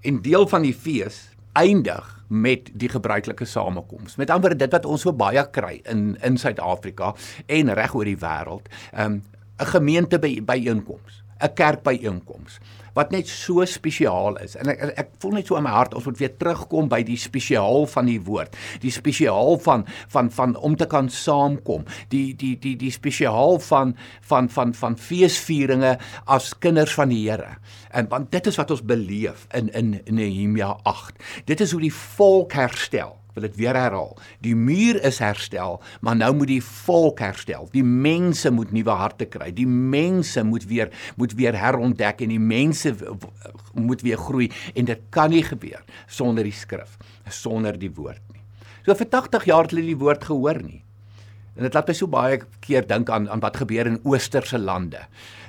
En 0.03 0.21
deel 0.25 0.49
van 0.51 0.67
die 0.67 0.75
fees 0.75 1.29
eindig 1.55 2.11
met 2.29 2.71
die 2.75 2.89
gebruikelike 2.91 3.47
samekoms. 3.47 4.17
Met 4.17 4.31
ander 4.31 4.51
woorde 4.51 4.65
dit 4.65 4.75
wat 4.75 4.87
ons 4.91 5.06
so 5.06 5.15
baie 5.15 5.45
kry 5.55 5.79
in 5.91 6.17
in 6.27 6.39
Suid-Afrika 6.41 7.12
en 7.47 7.75
reg 7.79 7.95
oor 7.95 8.09
die 8.09 8.19
wêreld, 8.19 8.67
'n 8.93 9.01
um, 9.01 9.23
'n 9.61 9.71
gemeente 9.71 10.19
by 10.19 10.41
byeenkoms, 10.43 11.23
'n 11.41 11.55
kerk 11.55 11.83
byeenkoms 11.83 12.61
wat 12.95 13.11
net 13.11 13.29
so 13.29 13.65
spesiaal 13.67 14.39
is. 14.43 14.55
En 14.61 14.71
ek 14.71 14.83
ek 15.03 15.11
voel 15.23 15.39
net 15.39 15.51
so 15.51 15.59
in 15.59 15.67
my 15.67 15.73
hart 15.75 15.95
ons 15.99 16.07
moet 16.07 16.21
weer 16.21 16.35
terugkom 16.39 16.89
by 16.89 17.03
die 17.07 17.19
spesiaal 17.19 17.89
van 17.91 18.07
die 18.07 18.21
woord. 18.23 18.55
Die 18.85 18.93
spesiaal 18.95 19.59
van 19.65 19.85
van 20.15 20.31
van 20.31 20.55
om 20.57 20.77
te 20.79 20.87
kan 20.91 21.11
saamkom. 21.11 21.85
Die 22.15 22.37
die 22.39 22.55
die 22.59 22.77
die 22.79 22.93
spesiaal 22.95 23.59
van 23.67 23.97
van 24.23 24.49
van 24.49 24.75
van 24.75 24.99
feesvieringe 24.99 25.97
as 26.25 26.53
kinders 26.58 26.94
van 26.94 27.11
die 27.11 27.25
Here. 27.25 27.56
En 27.91 28.08
want 28.08 28.31
dit 28.31 28.47
is 28.47 28.56
wat 28.61 28.70
ons 28.70 28.85
beleef 28.85 29.47
in 29.55 29.73
in 29.75 30.01
Nehemia 30.05 30.77
8. 30.82 31.19
Dit 31.51 31.61
is 31.61 31.73
hoe 31.73 31.81
die 31.81 31.94
volk 31.94 32.53
herstel 32.53 33.24
wil 33.34 33.46
dit 33.46 33.56
weer 33.58 33.76
herhaal. 33.76 34.14
Die 34.44 34.55
muur 34.56 35.00
is 35.05 35.19
herstel, 35.22 35.81
maar 36.00 36.17
nou 36.17 36.32
moet 36.34 36.53
die 36.53 36.62
volk 36.64 37.20
herstel. 37.24 37.69
Die 37.72 37.84
mense 37.84 38.50
moet 38.55 38.72
nuwe 38.74 38.94
harte 38.94 39.26
kry. 39.31 39.50
Die 39.55 39.67
mense 39.67 40.44
moet 40.44 40.67
weer 40.70 40.93
moet 41.17 41.34
weer 41.34 41.58
herontdek 41.58 42.22
en 42.24 42.32
die 42.34 42.41
mense 42.41 42.94
moet 43.74 44.03
weer 44.06 44.19
groei 44.19 44.50
en 44.74 44.88
dit 44.88 45.05
kan 45.14 45.31
nie 45.31 45.43
gebeur 45.44 45.82
sonder 46.06 46.46
die 46.46 46.55
skrif, 46.55 46.98
sonder 47.29 47.79
die 47.79 47.91
woord 47.94 48.22
nie. 48.32 48.43
So 48.84 48.94
vir 48.98 49.08
80 49.10 49.46
jaar 49.48 49.67
het 49.67 49.74
hulle 49.74 49.86
die 49.86 49.98
woord 49.98 50.26
gehoor 50.29 50.60
nie. 50.62 50.82
En 51.55 51.63
dit 51.63 51.75
laat 51.75 51.87
my 51.87 51.94
so 51.94 52.11
baie 52.11 52.41
keer 52.65 52.87
dink 52.87 53.11
aan 53.11 53.29
aan 53.31 53.43
wat 53.43 53.61
gebeur 53.63 53.87
in 53.87 54.01
oosterse 54.03 54.58
lande. 54.58 55.05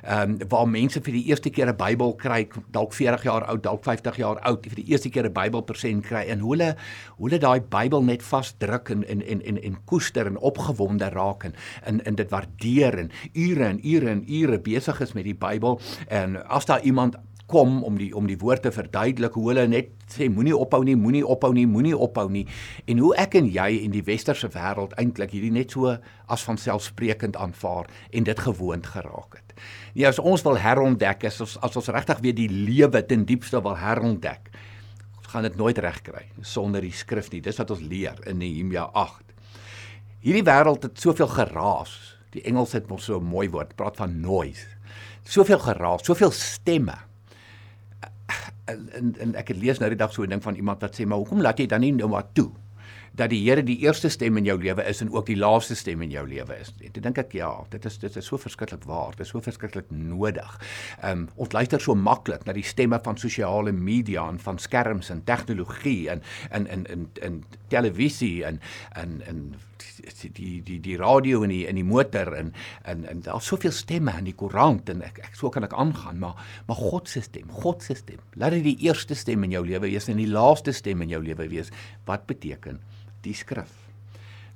Ehm 0.06 0.36
um, 0.36 0.50
waar 0.50 0.68
mense 0.70 1.02
vir 1.02 1.14
die 1.18 1.24
eerste 1.32 1.50
keer 1.50 1.72
'n 1.72 1.78
Bybel 1.78 2.14
kry, 2.16 2.48
dalk 2.72 2.94
40 2.94 3.24
jaar 3.24 3.46
oud, 3.46 3.64
dalk 3.64 3.84
50 3.84 4.18
jaar 4.18 4.40
oud, 4.40 4.68
vir 4.70 4.76
die 4.76 4.92
eerste 4.92 5.10
keer 5.10 5.26
'n 5.26 5.34
Bybel 5.34 5.62
persent 5.62 6.06
kry 6.06 6.26
en 6.30 6.40
hoe 6.40 6.52
hulle 6.52 6.76
hoe 7.18 7.30
hulle 7.30 7.40
daai 7.40 7.60
Bybel 7.60 8.04
net 8.04 8.24
vasdruk 8.24 8.90
en 8.90 9.08
en 9.08 9.22
en 9.22 9.42
en 9.42 9.58
en 9.64 9.78
koester 9.86 10.28
en 10.28 10.38
opgewonde 10.38 11.10
raak 11.10 11.44
en 11.44 11.56
in 11.86 12.02
in 12.06 12.16
dit 12.16 12.30
waardeer 12.30 12.98
en 12.98 13.12
ure 13.34 13.66
en 13.66 13.80
ure 13.84 14.10
en 14.10 14.24
ure 14.28 14.60
besig 14.60 15.02
is 15.02 15.14
met 15.14 15.24
die 15.24 15.38
Bybel 15.38 15.80
en 16.08 16.48
as 16.48 16.66
daar 16.66 16.82
iemand 16.82 17.16
kom 17.52 17.84
om 17.86 17.98
die 18.00 18.10
om 18.18 18.26
die 18.30 18.38
woord 18.42 18.64
te 18.66 18.72
verduidelik 18.74 19.36
hoe 19.38 19.50
hulle 19.52 19.66
net 19.70 19.92
sê 20.10 20.28
moenie 20.30 20.56
ophou 20.58 20.82
nie, 20.86 20.96
moenie 20.98 21.24
ophou 21.26 21.52
nie, 21.54 21.66
moenie 21.70 21.94
ophou 21.94 22.26
nie 22.32 22.46
en 22.90 23.02
hoe 23.02 23.14
ek 23.22 23.38
en 23.38 23.50
jy 23.54 23.68
in 23.84 23.94
die 23.94 24.04
westerse 24.06 24.50
wêreld 24.54 24.96
eintlik 25.02 25.36
hierdie 25.36 25.54
net 25.54 25.76
so 25.76 25.94
as 26.32 26.46
van 26.48 26.58
selfsprekend 26.62 27.38
aanvaar 27.38 27.90
en 28.12 28.26
dit 28.26 28.42
gewoond 28.48 28.90
geraak 28.96 29.38
het. 29.38 29.56
Ja, 29.94 30.10
as 30.10 30.20
ons 30.20 30.44
wil 30.46 30.58
herontdek, 30.60 31.28
as 31.30 31.40
ons 31.44 31.58
as 31.66 31.78
ons 31.78 31.92
regtig 31.94 32.24
weer 32.26 32.38
die 32.38 32.50
lewe 32.50 33.04
ten 33.06 33.28
diepste 33.30 33.62
wil 33.62 33.78
herontdek, 33.80 34.50
gaan 35.30 35.46
dit 35.46 35.58
nooit 35.60 35.78
reg 35.84 36.02
kry 36.06 36.26
sonder 36.42 36.82
die 36.82 36.94
skrif 36.96 37.30
nie. 37.34 37.44
Dis 37.46 37.60
wat 37.62 37.74
ons 37.76 37.82
leer 37.84 38.20
in 38.30 38.40
Nehemia 38.42 38.90
8. 38.94 39.34
Hierdie 40.26 40.46
wêreld 40.48 40.86
het 40.88 41.02
soveel 41.02 41.30
geraas. 41.30 41.94
Die 42.34 42.44
Engels 42.50 42.74
het 42.74 42.90
mos 42.90 43.06
so 43.06 43.20
'n 43.20 43.24
mooi 43.24 43.50
woord, 43.50 43.76
praat 43.76 43.98
van 43.98 44.22
noise. 44.22 44.66
Soveel 45.24 45.60
geraas, 45.60 46.06
soveel 46.06 46.32
stemme 46.32 46.98
en, 48.66 49.16
en 49.20 49.36
ek 49.36 49.54
het 49.54 49.58
lees 49.62 49.80
nou 49.82 49.90
die 49.94 50.00
dag 50.00 50.14
so 50.14 50.24
'n 50.24 50.30
ding 50.30 50.44
van 50.44 50.56
iemand 50.56 50.82
wat 50.82 50.96
sê 51.00 51.06
maar 51.06 51.18
hoekom 51.18 51.42
laat 51.42 51.60
jy 51.60 51.66
dan 51.66 51.82
nie 51.82 51.92
nou 51.92 52.10
maar 52.10 52.32
toe 52.34 52.52
dat 53.16 53.32
die 53.32 53.42
Here 53.46 53.64
die 53.64 53.78
eerste 53.84 54.10
stem 54.10 54.38
in 54.38 54.48
jou 54.48 54.58
lewe 54.62 54.84
is 54.90 55.02
en 55.04 55.12
ook 55.14 55.28
die 55.30 55.38
laaste 55.40 55.76
stem 55.76 56.02
in 56.06 56.12
jou 56.14 56.26
lewe 56.28 56.58
is. 56.60 56.72
Dit 56.80 57.02
dink 57.04 57.20
ek 57.22 57.36
ja, 57.38 57.52
dit 57.72 57.86
is 57.88 58.00
dit 58.02 58.18
is 58.20 58.28
so 58.28 58.40
verskriklik 58.42 58.84
waar, 58.90 59.16
dit 59.16 59.26
is 59.26 59.32
so 59.34 59.44
verskriklik 59.44 59.92
nodig. 59.92 60.58
Ehm 61.02 61.26
um, 61.26 61.28
ons 61.36 61.54
luister 61.56 61.82
so 61.82 61.96
maklik 61.96 62.46
na 62.46 62.56
die 62.56 62.66
stemme 62.66 63.00
van 63.04 63.18
sosiale 63.18 63.72
media 63.72 64.28
en 64.30 64.40
van 64.40 64.60
skerms 64.60 65.12
en 65.14 65.24
tegnologie 65.24 66.10
en 66.10 66.24
in 66.52 66.68
in 66.68 66.86
in 66.92 67.08
in 67.22 67.44
televisie 67.70 68.44
en 68.46 68.60
en 68.96 69.22
en 69.28 69.42
die 70.36 70.62
die 70.64 70.80
die 70.80 70.98
radio 70.98 71.44
in 71.44 71.52
die 71.54 71.64
in 71.68 71.80
die 71.80 71.86
motor 71.88 72.34
en 72.36 72.54
en 72.84 73.06
en 73.10 73.22
daar's 73.26 73.48
soveel 73.52 73.72
stemme 73.76 74.14
in 74.20 74.30
die 74.30 74.36
koerant 74.36 74.90
en 74.90 75.04
ek, 75.06 75.20
ek 75.30 75.36
so 75.40 75.50
kan 75.50 75.68
ek 75.68 75.74
aangaan 75.74 76.20
maar 76.20 76.40
maar 76.68 76.80
God 76.80 77.10
se 77.10 77.22
stem 77.26 77.52
God 77.64 77.84
se 77.84 77.96
stem 78.00 78.22
laat 78.36 78.56
dit 78.58 78.66
die 78.72 78.88
eerste 78.88 79.16
stem 79.16 79.44
in 79.48 79.56
jou 79.56 79.66
lewe 79.66 79.88
wees 79.88 80.10
en 80.12 80.22
die 80.22 80.30
laaste 80.32 80.74
stem 80.76 81.04
in 81.06 81.16
jou 81.16 81.24
lewe 81.24 81.50
wees 81.52 81.72
wat 82.10 82.28
beteken 82.28 82.82
die 83.26 83.36
skrif 83.36 83.74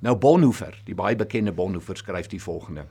nou 0.00 0.16
Bonhoeffer 0.16 0.78
die 0.86 0.96
baie 0.96 1.18
bekende 1.18 1.52
Bonhoeffer 1.52 1.98
skryf 2.00 2.30
die 2.32 2.42
volgende 2.42 2.86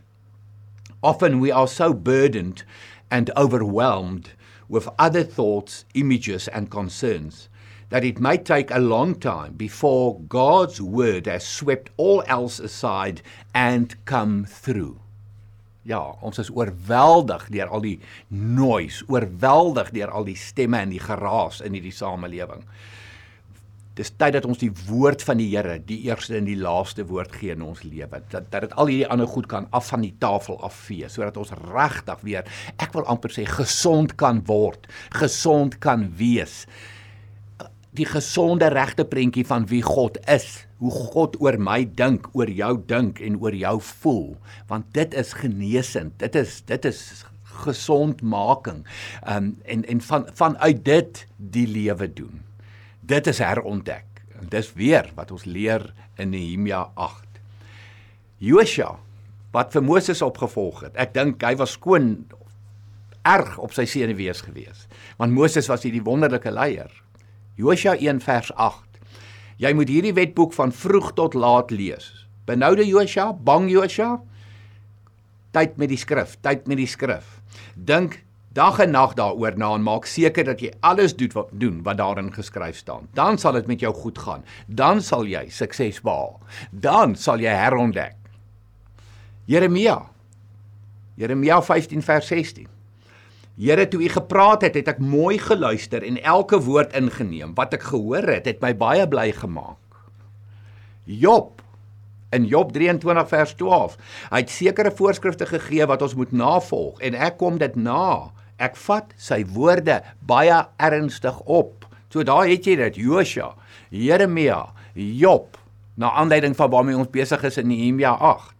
often 1.01 1.39
we 1.41 1.51
are 1.51 1.67
so 1.67 1.93
burdened 1.93 2.65
and 3.09 3.31
overwhelmed 3.35 4.35
with 4.67 4.89
other 4.99 5.23
thoughts 5.23 5.85
images 5.93 6.47
and 6.47 6.69
concerns 6.69 7.49
that 7.89 8.03
it 8.03 8.19
may 8.19 8.37
take 8.37 8.69
a 8.71 8.79
long 8.79 9.15
time 9.15 9.53
before 9.53 10.19
God's 10.29 10.79
word 10.79 11.25
has 11.25 11.45
swept 11.45 11.89
all 11.97 12.23
else 12.27 12.59
aside 12.59 13.21
and 13.53 13.93
come 14.05 14.45
through. 14.45 14.99
Ja, 15.83 16.13
ons 16.21 16.37
is 16.37 16.51
oorweldig 16.53 17.47
deur 17.49 17.71
al 17.73 17.81
die 17.81 17.97
noise, 18.29 19.01
oorweldig 19.09 19.89
deur 19.95 20.11
al 20.13 20.27
die 20.27 20.37
stemme 20.37 20.83
en 20.83 20.93
die 20.93 21.01
geraas 21.01 21.63
in 21.65 21.73
hierdie 21.73 21.95
samelewing. 21.95 22.61
Dis 23.99 24.13
tyd 24.15 24.37
dat 24.37 24.45
ons 24.47 24.61
die 24.61 24.71
woord 24.87 25.23
van 25.27 25.41
die 25.41 25.49
Here, 25.51 25.75
die 25.83 25.99
eerste 26.07 26.37
en 26.39 26.47
die 26.47 26.59
laaste 26.59 27.03
woord 27.09 27.33
gee 27.35 27.51
in 27.51 27.65
ons 27.65 27.83
lewe. 27.83 28.21
Dat 28.31 28.47
dat 28.53 28.63
dit 28.63 28.77
al 28.79 28.91
hierdie 28.91 29.09
ander 29.11 29.27
goed 29.27 29.49
kan 29.51 29.67
af 29.75 29.89
van 29.91 30.05
die 30.05 30.13
tafel 30.23 30.59
afvee 30.63 31.09
sodat 31.11 31.37
ons 31.37 31.51
regtig 31.73 32.23
weer, 32.23 32.47
ek 32.79 32.95
wil 32.95 33.07
amper 33.11 33.33
sê 33.35 33.43
gesond 33.49 34.15
kan 34.21 34.39
word, 34.47 34.87
gesond 35.19 35.77
kan 35.83 36.07
wees 36.19 36.63
die 37.97 38.07
gesonde 38.07 38.69
regte 38.71 39.05
prentjie 39.05 39.45
van 39.47 39.65
wie 39.69 39.81
God 39.83 40.19
is, 40.29 40.65
hoe 40.79 40.91
God 40.91 41.37
oor 41.43 41.57
my 41.59 41.81
dink, 41.97 42.29
oor 42.37 42.49
jou 42.49 42.75
dink 42.87 43.19
en 43.25 43.39
oor 43.41 43.55
jou 43.55 43.75
voel, 44.01 44.29
want 44.69 44.91
dit 44.95 45.15
is 45.17 45.33
genesend. 45.41 46.15
Dit 46.21 46.37
is 46.39 46.61
dit 46.69 46.85
is 46.85 47.01
gesondmaking. 47.65 48.85
Um 49.27 49.55
en 49.65 49.83
en 49.89 50.03
van 50.11 50.29
vanuit 50.33 50.85
dit 50.85 51.25
die 51.37 51.67
lewe 51.67 52.07
doen. 52.13 52.48
Dit 53.09 53.27
is 53.27 53.39
herontdek. 53.41 54.05
En 54.39 54.49
dis 54.53 54.73
weer 54.77 55.09
wat 55.17 55.31
ons 55.33 55.45
leer 55.49 55.87
in 56.21 56.29
Nehemia 56.29 56.91
8. 56.93 57.39
Josua 58.37 58.99
wat 59.49 59.73
vir 59.73 59.81
Moses 59.81 60.21
opgevolg 60.21 60.83
het. 60.85 60.93
Ek 61.01 61.15
dink 61.15 61.41
hy 61.41 61.55
was 61.57 61.73
skoon 61.73 62.27
erg 63.25 63.57
op 63.57 63.73
sy 63.73 63.87
senuwees 63.89 64.43
gewees. 64.45 64.85
Want 65.17 65.33
Moses 65.33 65.67
was 65.71 65.87
hierdie 65.87 66.03
wonderlike 66.05 66.53
leier. 66.53 66.91
Josua 67.57 67.95
1 67.97 68.21
vers 68.23 68.53
8. 68.53 69.01
Jy 69.59 69.73
moet 69.75 69.89
hierdie 69.89 70.13
wetboek 70.15 70.53
van 70.55 70.71
vroeg 70.71 71.11
tot 71.17 71.33
laat 71.33 71.73
lees. 71.73 72.11
Benoude 72.47 72.85
Josua, 72.85 73.31
bang 73.33 73.67
Josua. 73.73 74.19
Tyd 75.57 75.81
met 75.81 75.89
die 75.89 75.97
skrif, 75.99 76.37
tyd 76.45 76.69
met 76.69 76.77
die 76.77 76.87
skrif. 76.87 77.39
Dink 77.73 78.21
dag 78.59 78.79
en 78.83 78.91
nag 78.91 79.13
daaroor 79.15 79.55
na 79.55 79.71
en 79.77 79.83
maak 79.85 80.07
seker 80.09 80.43
dat 80.43 80.59
jy 80.59 80.73
alles 80.83 81.13
doen 81.15 81.31
wat 81.37 81.51
doen 81.61 81.77
wat 81.85 81.99
daarin 81.99 82.31
geskryf 82.35 82.81
staan. 82.81 83.07
Dan 83.15 83.37
sal 83.39 83.55
dit 83.55 83.67
met 83.71 83.79
jou 83.79 83.93
goed 83.95 84.17
gaan. 84.19 84.43
Dan 84.67 84.99
sal 85.01 85.23
jy 85.29 85.45
sukses 85.53 86.01
behaal. 86.03 86.39
Dan 86.71 87.15
sal 87.15 87.39
jy 87.39 87.53
herontdek. 87.55 88.17
Jeremia. 89.47 90.01
Jeremia 91.15 91.61
15 91.63 92.03
vers 92.03 92.27
16. 92.27 92.67
Here, 93.59 93.87
toe 93.87 94.03
u 94.03 94.09
gepraat 94.11 94.61
het, 94.63 94.75
het 94.79 94.87
ek 94.87 94.99
mooi 95.03 95.37
geluister 95.39 96.03
en 96.07 96.19
elke 96.23 96.59
woord 96.63 96.93
ingeneem. 96.95 97.55
Wat 97.55 97.73
ek 97.75 97.87
gehoor 97.91 98.27
het, 98.27 98.47
het 98.47 98.61
my 98.63 98.73
baie 98.75 99.07
bly 99.07 99.31
gemaak. 99.35 100.03
Job 101.03 101.63
in 102.35 102.45
Job 102.47 102.71
23 102.75 103.27
vers 103.31 103.55
12. 103.59 103.95
Hy 104.29 104.43
het 104.43 104.51
sekere 104.53 104.91
voorskrifte 104.95 105.47
gegee 105.49 105.87
wat 105.89 106.03
ons 106.05 106.15
moet 106.19 106.31
navolg 106.31 106.99
en 107.03 107.17
ek 107.17 107.39
kom 107.41 107.57
dit 107.59 107.75
na. 107.79 108.29
Ek 108.59 108.77
vat 108.87 109.13
sy 109.17 109.41
woorde 109.55 110.01
baie 110.27 110.57
ernstig 110.77 111.39
op. 111.45 111.87
So 112.09 112.25
daar 112.25 112.47
het 112.49 112.67
jy 112.67 112.75
dit, 112.79 112.99
Josua, 113.01 113.53
Jeremia, 113.89 114.63
Job, 114.95 115.57
na 115.99 116.11
aanleiding 116.19 116.55
van 116.57 116.71
waarmee 116.71 116.97
ons 116.97 117.11
besig 117.13 117.43
is 117.47 117.59
in 117.61 117.69
Nehemia 117.71 118.15
8. 118.15 118.55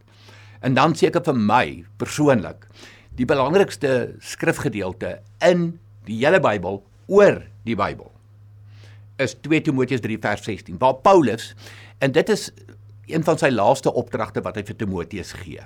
En 0.67 0.75
dan 0.75 0.95
seker 0.95 1.23
vir 1.23 1.35
my 1.39 1.65
persoonlik 1.97 2.67
die 3.19 3.27
belangrikste 3.27 4.15
skrifgedeelte 4.23 5.17
in 5.43 5.73
die 6.07 6.21
hele 6.21 6.39
Bybel 6.43 6.81
oor 7.07 7.43
die 7.67 7.75
Bybel 7.79 8.11
is 9.19 9.35
2 9.43 9.61
Timoteus 9.67 10.03
3 10.03 10.17
vers 10.23 10.43
16 10.47 10.79
waar 10.79 10.99
Paulus 11.03 11.53
en 11.99 12.13
dit 12.15 12.29
is 12.29 12.49
een 13.09 13.25
van 13.25 13.39
sy 13.41 13.49
laaste 13.51 13.91
opdragte 13.93 14.43
wat 14.45 14.59
hy 14.59 14.63
vir 14.67 14.77
Timoteus 14.77 15.33
gee. 15.41 15.63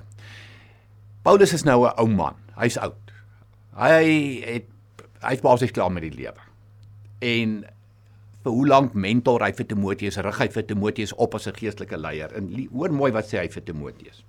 Paulus 1.24 1.52
is 1.52 1.64
nou 1.64 1.84
'n 1.86 1.92
ou 2.00 2.08
man. 2.08 2.34
Hy's 2.56 2.76
oud. 2.76 3.03
Hy 3.74 4.04
het 4.44 4.68
hy's 5.24 5.42
basies 5.42 5.72
klaar 5.74 5.92
met 5.92 6.04
die 6.06 6.14
lewe. 6.14 6.40
En 7.24 7.62
vir 8.44 8.52
hoe 8.52 8.66
lank 8.68 8.94
mentor 8.94 9.42
hy 9.42 9.50
vir 9.56 9.66
Timoteus, 9.70 10.18
rig 10.20 10.40
hy 10.42 10.48
vir 10.52 10.66
Timoteus 10.68 11.14
op 11.16 11.34
as 11.34 11.48
'n 11.48 11.56
geestelike 11.56 11.96
leier. 11.96 12.30
En 12.36 12.50
hoor 12.72 12.92
mooi 12.92 13.10
wat 13.12 13.26
sê 13.26 13.40
hy 13.40 13.48
vir 13.48 13.64
Timoteus. 13.64 14.22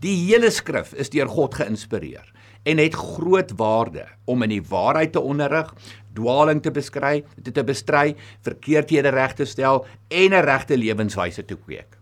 Die 0.00 0.16
hele 0.26 0.50
skrif 0.50 0.92
is 0.94 1.10
deur 1.10 1.28
God 1.28 1.54
geïnspireer 1.54 2.32
en 2.64 2.78
het 2.78 2.94
groot 2.94 3.50
waarde 3.56 4.06
om 4.26 4.42
in 4.42 4.50
die 4.50 4.62
waarheid 4.62 5.12
te 5.12 5.20
onderrig, 5.20 5.74
dwaaling 6.14 6.62
te 6.62 6.70
beskry, 6.70 7.24
dit 7.36 7.54
te 7.54 7.64
bestry, 7.64 8.16
verkeerdhede 8.42 9.10
reg 9.10 9.34
te 9.34 9.44
stel 9.44 9.86
en 10.10 10.34
'n 10.34 10.44
regte 10.44 10.76
lewenswyse 10.76 11.44
te 11.44 11.54
kweek. 11.54 11.98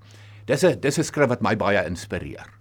Dis 0.47 0.65
'n 0.65 0.81
dis 0.81 0.99
'n 0.99 1.05
skrif 1.05 1.29
wat 1.29 1.43
my 1.43 1.57
baie 1.57 1.87
inspireer. 1.87 2.60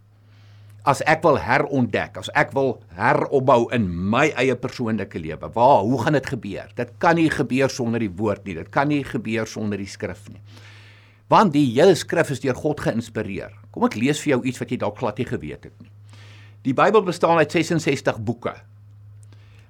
As 0.87 1.01
ek 1.03 1.23
wil 1.25 1.35
herontdek, 1.43 2.17
as 2.21 2.29
ek 2.39 2.53
wil 2.55 2.77
heropbou 2.95 3.67
in 3.75 3.89
my 3.89 4.29
eie 4.39 4.55
persoonlike 4.55 5.19
lewe, 5.19 5.49
waar 5.55 5.83
hoe 5.83 5.99
gaan 6.03 6.15
dit 6.15 6.29
gebeur? 6.31 6.71
Dit 6.77 6.93
kan 7.03 7.19
nie 7.19 7.27
gebeur 7.33 7.69
sonder 7.69 7.99
die 7.99 8.11
woord 8.11 8.45
nie. 8.47 8.55
Dit 8.61 8.71
kan 8.71 8.87
nie 8.87 9.03
gebeur 9.03 9.47
sonder 9.47 9.81
die 9.81 9.89
skrif 9.89 10.29
nie. 10.31 10.39
Want 11.29 11.53
die 11.53 11.67
hele 11.75 11.97
skrif 11.99 12.31
is 12.33 12.41
deur 12.41 12.57
God 12.57 12.79
geïnspireer. 12.81 13.51
Kom 13.75 13.85
ek 13.85 13.99
lees 13.99 14.21
vir 14.23 14.37
jou 14.37 14.41
iets 14.49 14.61
wat 14.63 14.71
jy 14.71 14.79
dalk 14.81 14.97
glad 15.01 15.19
nie 15.19 15.27
geweet 15.29 15.67
het 15.67 15.75
nie. 15.83 15.91
Die 16.65 16.75
Bybel 16.75 17.03
bestaan 17.07 17.39
uit 17.39 17.51
66 17.51 18.19
boeke 18.23 18.55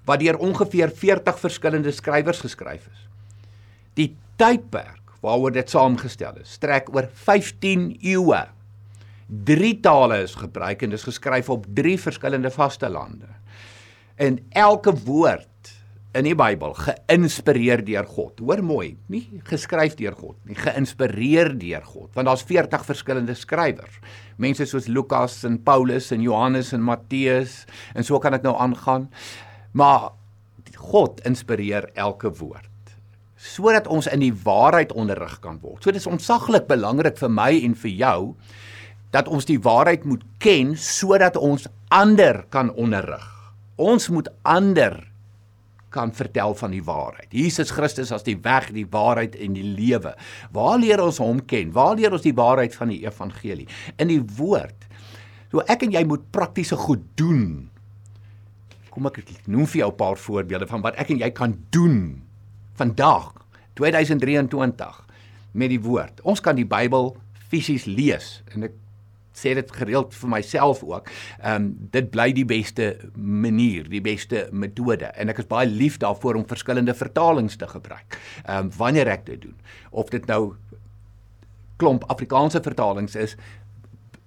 wat 0.09 0.23
deur 0.23 0.39
ongeveer 0.41 0.89
40 0.89 1.37
verskillende 1.37 1.91
skrywers 1.93 2.39
geskryf 2.41 2.87
is. 2.89 3.01
Die 3.93 4.07
tydperk 4.41 5.19
waaroor 5.21 5.53
dit 5.53 5.69
saamgestel 5.69 6.39
is, 6.41 6.55
strek 6.57 6.89
oor 6.95 7.09
15 7.27 7.91
eeue. 7.99 8.39
Drie 9.29 9.75
tale 9.77 10.24
is 10.25 10.33
gebruik 10.36 10.81
en 10.81 10.89
dit 10.89 11.00
is 11.00 11.05
geskryf 11.05 11.50
op 11.53 11.67
drie 11.77 12.00
verskillende 12.01 12.50
vastelande. 12.50 13.29
En 14.17 14.39
elke 14.57 14.93
woord 15.05 15.75
in 16.17 16.25
die 16.25 16.33
Bybel 16.33 16.74
geïnspireer 16.74 17.83
deur 17.86 18.07
God. 18.09 18.41
Hoor 18.41 18.63
mooi, 18.65 18.95
nie 19.13 19.21
geskryf 19.45 19.93
deur 20.00 20.15
God 20.17 20.38
nie, 20.50 20.57
geïnspireer 20.57 21.53
deur 21.62 21.86
God, 21.86 22.09
want 22.17 22.25
daar's 22.31 22.45
40 22.50 22.88
verskillende 22.88 23.36
skrywers. 23.38 24.00
Mense 24.41 24.65
soos 24.65 24.89
Lukas 24.89 25.43
en 25.45 25.59
Paulus 25.62 26.09
en 26.15 26.25
Johannes 26.25 26.74
en 26.74 26.81
Matteus 26.81 27.62
en 27.93 28.07
so 28.07 28.17
kan 28.19 28.33
dit 28.33 28.48
nou 28.48 28.55
aangaan. 28.57 29.05
Maar 29.77 30.09
God 30.89 31.21
inspireer 31.29 31.91
elke 31.93 32.33
woord 32.41 32.65
sodat 33.39 33.86
ons 33.88 34.09
in 34.12 34.19
die 34.19 34.33
waarheid 34.43 34.91
onderrig 35.00 35.38
kan 35.39 35.62
word. 35.63 35.79
So 35.79 35.95
dis 35.95 36.09
ontsaglik 36.12 36.65
belangrik 36.67 37.15
vir 37.21 37.29
my 37.31 37.53
en 37.63 37.77
vir 37.79 37.93
jou 37.95 38.17
dat 39.15 39.27
ons 39.27 39.47
die 39.49 39.59
waarheid 39.59 40.05
moet 40.05 40.23
ken 40.37 40.75
sodat 40.77 41.37
ons 41.37 41.67
ander 41.89 42.43
kan 42.53 42.73
onderrig. 42.73 43.25
Ons 43.75 44.09
moet 44.13 44.29
ander 44.41 45.09
kan 45.89 46.11
vertel 46.13 46.53
van 46.53 46.73
die 46.73 46.83
waarheid. 46.85 47.31
Jesus 47.33 47.71
Christus 47.73 48.11
as 48.13 48.25
die 48.27 48.37
weg, 48.43 48.69
die 48.75 48.87
waarheid 48.89 49.35
en 49.41 49.55
die 49.57 49.65
lewe. 49.65 50.13
Waar 50.53 50.77
leer 50.81 51.01
ons 51.01 51.17
hom 51.21 51.41
ken? 51.49 51.73
Waar 51.73 51.95
leer 51.97 52.13
ons 52.13 52.25
die 52.25 52.35
waarheid 52.37 52.75
van 52.77 52.93
die 52.93 53.01
evangelie? 53.07 53.65
In 53.97 54.11
die 54.11 54.21
woord. 54.37 54.85
So 55.49 55.65
ek 55.65 55.87
en 55.87 55.95
jy 55.97 56.03
moet 56.05 56.27
praktiese 56.33 56.77
goed 56.77 57.01
doen. 57.17 57.69
Kom 58.93 59.09
ek 59.09 59.23
noem 59.49 59.65
vir 59.65 59.85
jou 59.85 59.91
'n 59.91 59.97
paar 59.97 60.17
voorbeelde 60.17 60.67
van 60.67 60.81
wat 60.81 60.95
ek 60.95 61.09
en 61.09 61.19
jy 61.19 61.31
kan 61.31 61.57
doen 61.69 62.21
vandag 62.75 63.33
2023 63.73 65.05
met 65.53 65.69
die 65.69 65.81
woord. 65.81 66.21
Ons 66.21 66.39
kan 66.39 66.55
die 66.55 66.65
Bybel 66.65 67.17
fisies 67.49 67.85
lees 67.85 68.43
en 68.53 68.63
ek 68.63 68.73
sê 69.39 69.55
dit 69.58 69.72
gereeld 69.72 70.13
vir 70.15 70.29
myself 70.29 70.84
ook. 70.84 71.10
Ehm 71.39 71.55
um, 71.55 71.69
dit 71.91 72.10
bly 72.12 72.31
die 72.36 72.46
beste 72.46 72.89
manier, 73.15 73.89
die 73.89 74.03
beste 74.03 74.48
metode 74.51 75.12
en 75.15 75.29
ek 75.29 75.43
is 75.43 75.50
baie 75.51 75.69
lief 75.69 75.98
daarvoor 75.98 76.36
om 76.36 76.48
verskillende 76.48 76.93
vertalings 76.93 77.58
te 77.58 77.67
gebruik. 77.67 78.19
Ehm 78.46 78.69
um, 78.69 78.72
wanneer 78.77 79.08
ek 79.08 79.25
dit 79.25 79.41
doen. 79.41 79.55
Of 79.91 80.10
dit 80.10 80.25
nou 80.27 80.55
klomp 81.79 82.03
Afrikaanse 82.12 82.62
vertalings 82.62 83.15
is, 83.15 83.38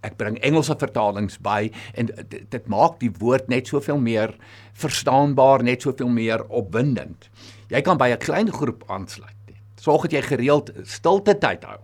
ek 0.02 0.16
bring 0.18 0.38
Engelse 0.42 0.74
vertalings 0.78 1.38
by 1.42 1.70
en 1.94 2.10
dit, 2.10 2.40
dit 2.50 2.66
maak 2.72 2.98
die 3.02 3.12
woord 3.20 3.48
net 3.52 3.70
soveel 3.70 4.00
meer 4.02 4.34
verstaanbaar, 4.82 5.62
net 5.62 5.86
soveel 5.86 6.10
meer 6.10 6.42
opwindend. 6.48 7.28
Jy 7.70 7.82
kan 7.86 7.98
by 7.98 8.10
'n 8.10 8.18
klein 8.18 8.50
groep 8.50 8.84
aansluit. 8.88 9.36
Sorg 9.76 10.02
dat 10.02 10.12
jy 10.12 10.22
gereeld 10.22 10.70
stilte 10.84 11.38
tyd 11.38 11.64
hou. 11.64 11.78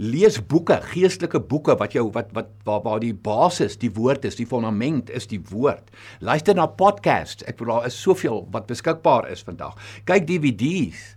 Lees 0.00 0.38
boeke, 0.48 0.78
geestelike 0.94 1.40
boeke 1.50 1.74
wat 1.76 1.92
jou 1.92 2.06
wat 2.14 2.30
wat 2.32 2.48
waar 2.64 2.80
waar 2.84 3.00
die 3.02 3.12
basis, 3.12 3.76
die 3.76 3.90
woord 3.92 4.24
is, 4.24 4.38
die 4.38 4.48
fondament 4.48 5.10
is 5.12 5.28
die 5.28 5.40
woord. 5.50 5.90
Luister 6.24 6.56
na 6.56 6.66
podcasts. 6.66 7.44
Ek 7.44 7.58
bedoel 7.58 7.82
daar 7.82 7.90
is 7.90 7.98
soveel 8.00 8.46
wat 8.54 8.70
beskikbaar 8.70 9.28
is 9.32 9.44
vandag. 9.44 9.76
Kyk 10.08 10.24
DVD's 10.30 11.12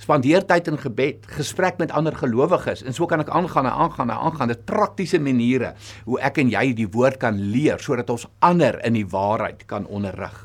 spandeer 0.00 0.44
tyd 0.44 0.66
in 0.68 0.76
gebed, 0.76 1.24
gesprek 1.38 1.78
met 1.80 1.92
ander 1.96 2.12
gelowiges 2.12 2.82
en 2.84 2.92
so 2.92 3.08
kan 3.08 3.22
ek 3.22 3.30
aangaan 3.32 3.68
en 3.68 3.78
aangaan 3.84 4.10
en 4.10 4.26
aangaan. 4.28 4.52
Dit 4.52 4.64
praktiese 4.68 5.20
maniere 5.20 5.74
hoe 6.04 6.20
ek 6.24 6.40
en 6.40 6.52
jy 6.52 6.72
die 6.76 6.88
woord 6.88 7.20
kan 7.20 7.38
leer 7.52 7.80
sodat 7.80 8.12
ons 8.12 8.28
ander 8.44 8.80
in 8.84 8.96
die 8.96 9.06
waarheid 9.08 9.64
kan 9.68 9.88
onderrig. 9.88 10.44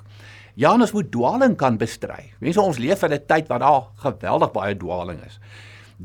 Ja, 0.60 0.74
ons 0.76 0.92
moet 0.92 1.12
dwaaling 1.12 1.56
kan 1.60 1.80
bestry. 1.80 2.34
Mense 2.44 2.60
ons 2.60 2.80
leef 2.80 3.04
in 3.08 3.14
'n 3.14 3.26
tyd 3.28 3.48
waar 3.48 3.60
daar 3.60 3.84
geweldig 4.04 4.52
baie 4.52 4.76
dwaaling 4.76 5.20
is 5.26 5.40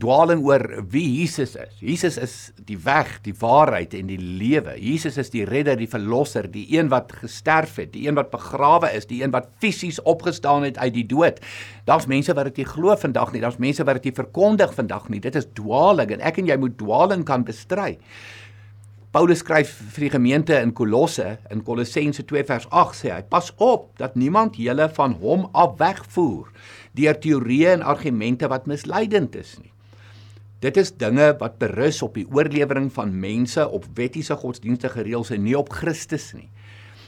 dwaaling 0.01 0.43
oor 0.45 0.63
wie 0.93 1.05
Jesus 1.21 1.55
is. 1.57 1.81
Jesus 1.81 2.19
is 2.21 2.35
die 2.69 2.77
weg, 2.85 3.17
die 3.25 3.35
waarheid 3.41 3.95
en 3.97 4.11
die 4.11 4.19
lewe. 4.21 4.75
Jesus 4.81 5.17
is 5.21 5.31
die 5.33 5.45
redder, 5.49 5.79
die 5.81 5.89
verlosser, 5.91 6.49
die 6.53 6.67
een 6.75 6.91
wat 6.93 7.15
gesterf 7.23 7.79
het, 7.81 7.93
die 7.95 8.07
een 8.09 8.19
wat 8.19 8.33
begrawe 8.35 8.91
is, 8.97 9.09
die 9.09 9.23
een 9.23 9.33
wat 9.35 9.49
fisies 9.63 10.01
opgestaan 10.05 10.67
het 10.67 10.79
uit 10.79 10.95
die 10.97 11.07
dood. 11.09 11.41
Daar's 11.89 12.09
mense 12.11 12.35
wat 12.37 12.51
dit 12.51 12.63
nie 12.63 12.69
glo 12.69 12.97
vandag 13.01 13.33
nie. 13.33 13.45
Daar's 13.45 13.61
mense 13.63 13.87
wat 13.87 14.01
dit 14.01 14.11
nie 14.11 14.17
verkondig 14.17 14.75
vandag 14.77 15.09
nie. 15.13 15.23
Dit 15.23 15.39
is 15.39 15.49
dwaaling 15.57 16.17
en 16.17 16.25
ek 16.25 16.43
en 16.43 16.51
jy 16.51 16.59
moet 16.61 16.77
dwaaling 16.81 17.25
kan 17.29 17.47
bestry. 17.47 17.97
Paulus 19.17 19.41
skryf 19.41 19.71
vir 19.95 20.09
die 20.09 20.13
gemeente 20.13 20.59
in 20.61 20.75
Kolosse 20.77 21.39
in 21.55 21.63
Kolossense 21.65 22.27
2 22.29 22.43
vers 22.51 22.67
8 22.69 22.99
sê 22.99 23.15
hy: 23.15 23.23
"Pas 23.23 23.49
op 23.57 23.95
dat 23.97 24.17
niemand 24.17 24.59
julle 24.61 24.91
van 24.99 25.17
hom 25.23 25.47
af 25.55 25.79
wegvoer 25.79 26.53
deur 26.93 27.17
teorieë 27.17 27.79
en 27.79 27.83
argumente 27.83 28.49
wat 28.53 28.67
misleidend 28.67 29.37
is 29.37 29.57
nie." 29.63 29.76
Dit 30.67 30.81
is 30.81 30.89
dinge 30.99 31.29
wat 31.39 31.61
berus 31.63 32.01
op 32.03 32.17
die 32.19 32.27
oorlewering 32.35 32.89
van 32.91 33.13
mense 33.23 33.63
op 33.71 33.85
wettiese 33.95 34.35
godsdienstige 34.41 35.05
reëls 35.07 35.31
en 35.37 35.45
nie 35.47 35.55
op 35.55 35.71
Christus 35.71 36.33
nie. 36.35 36.49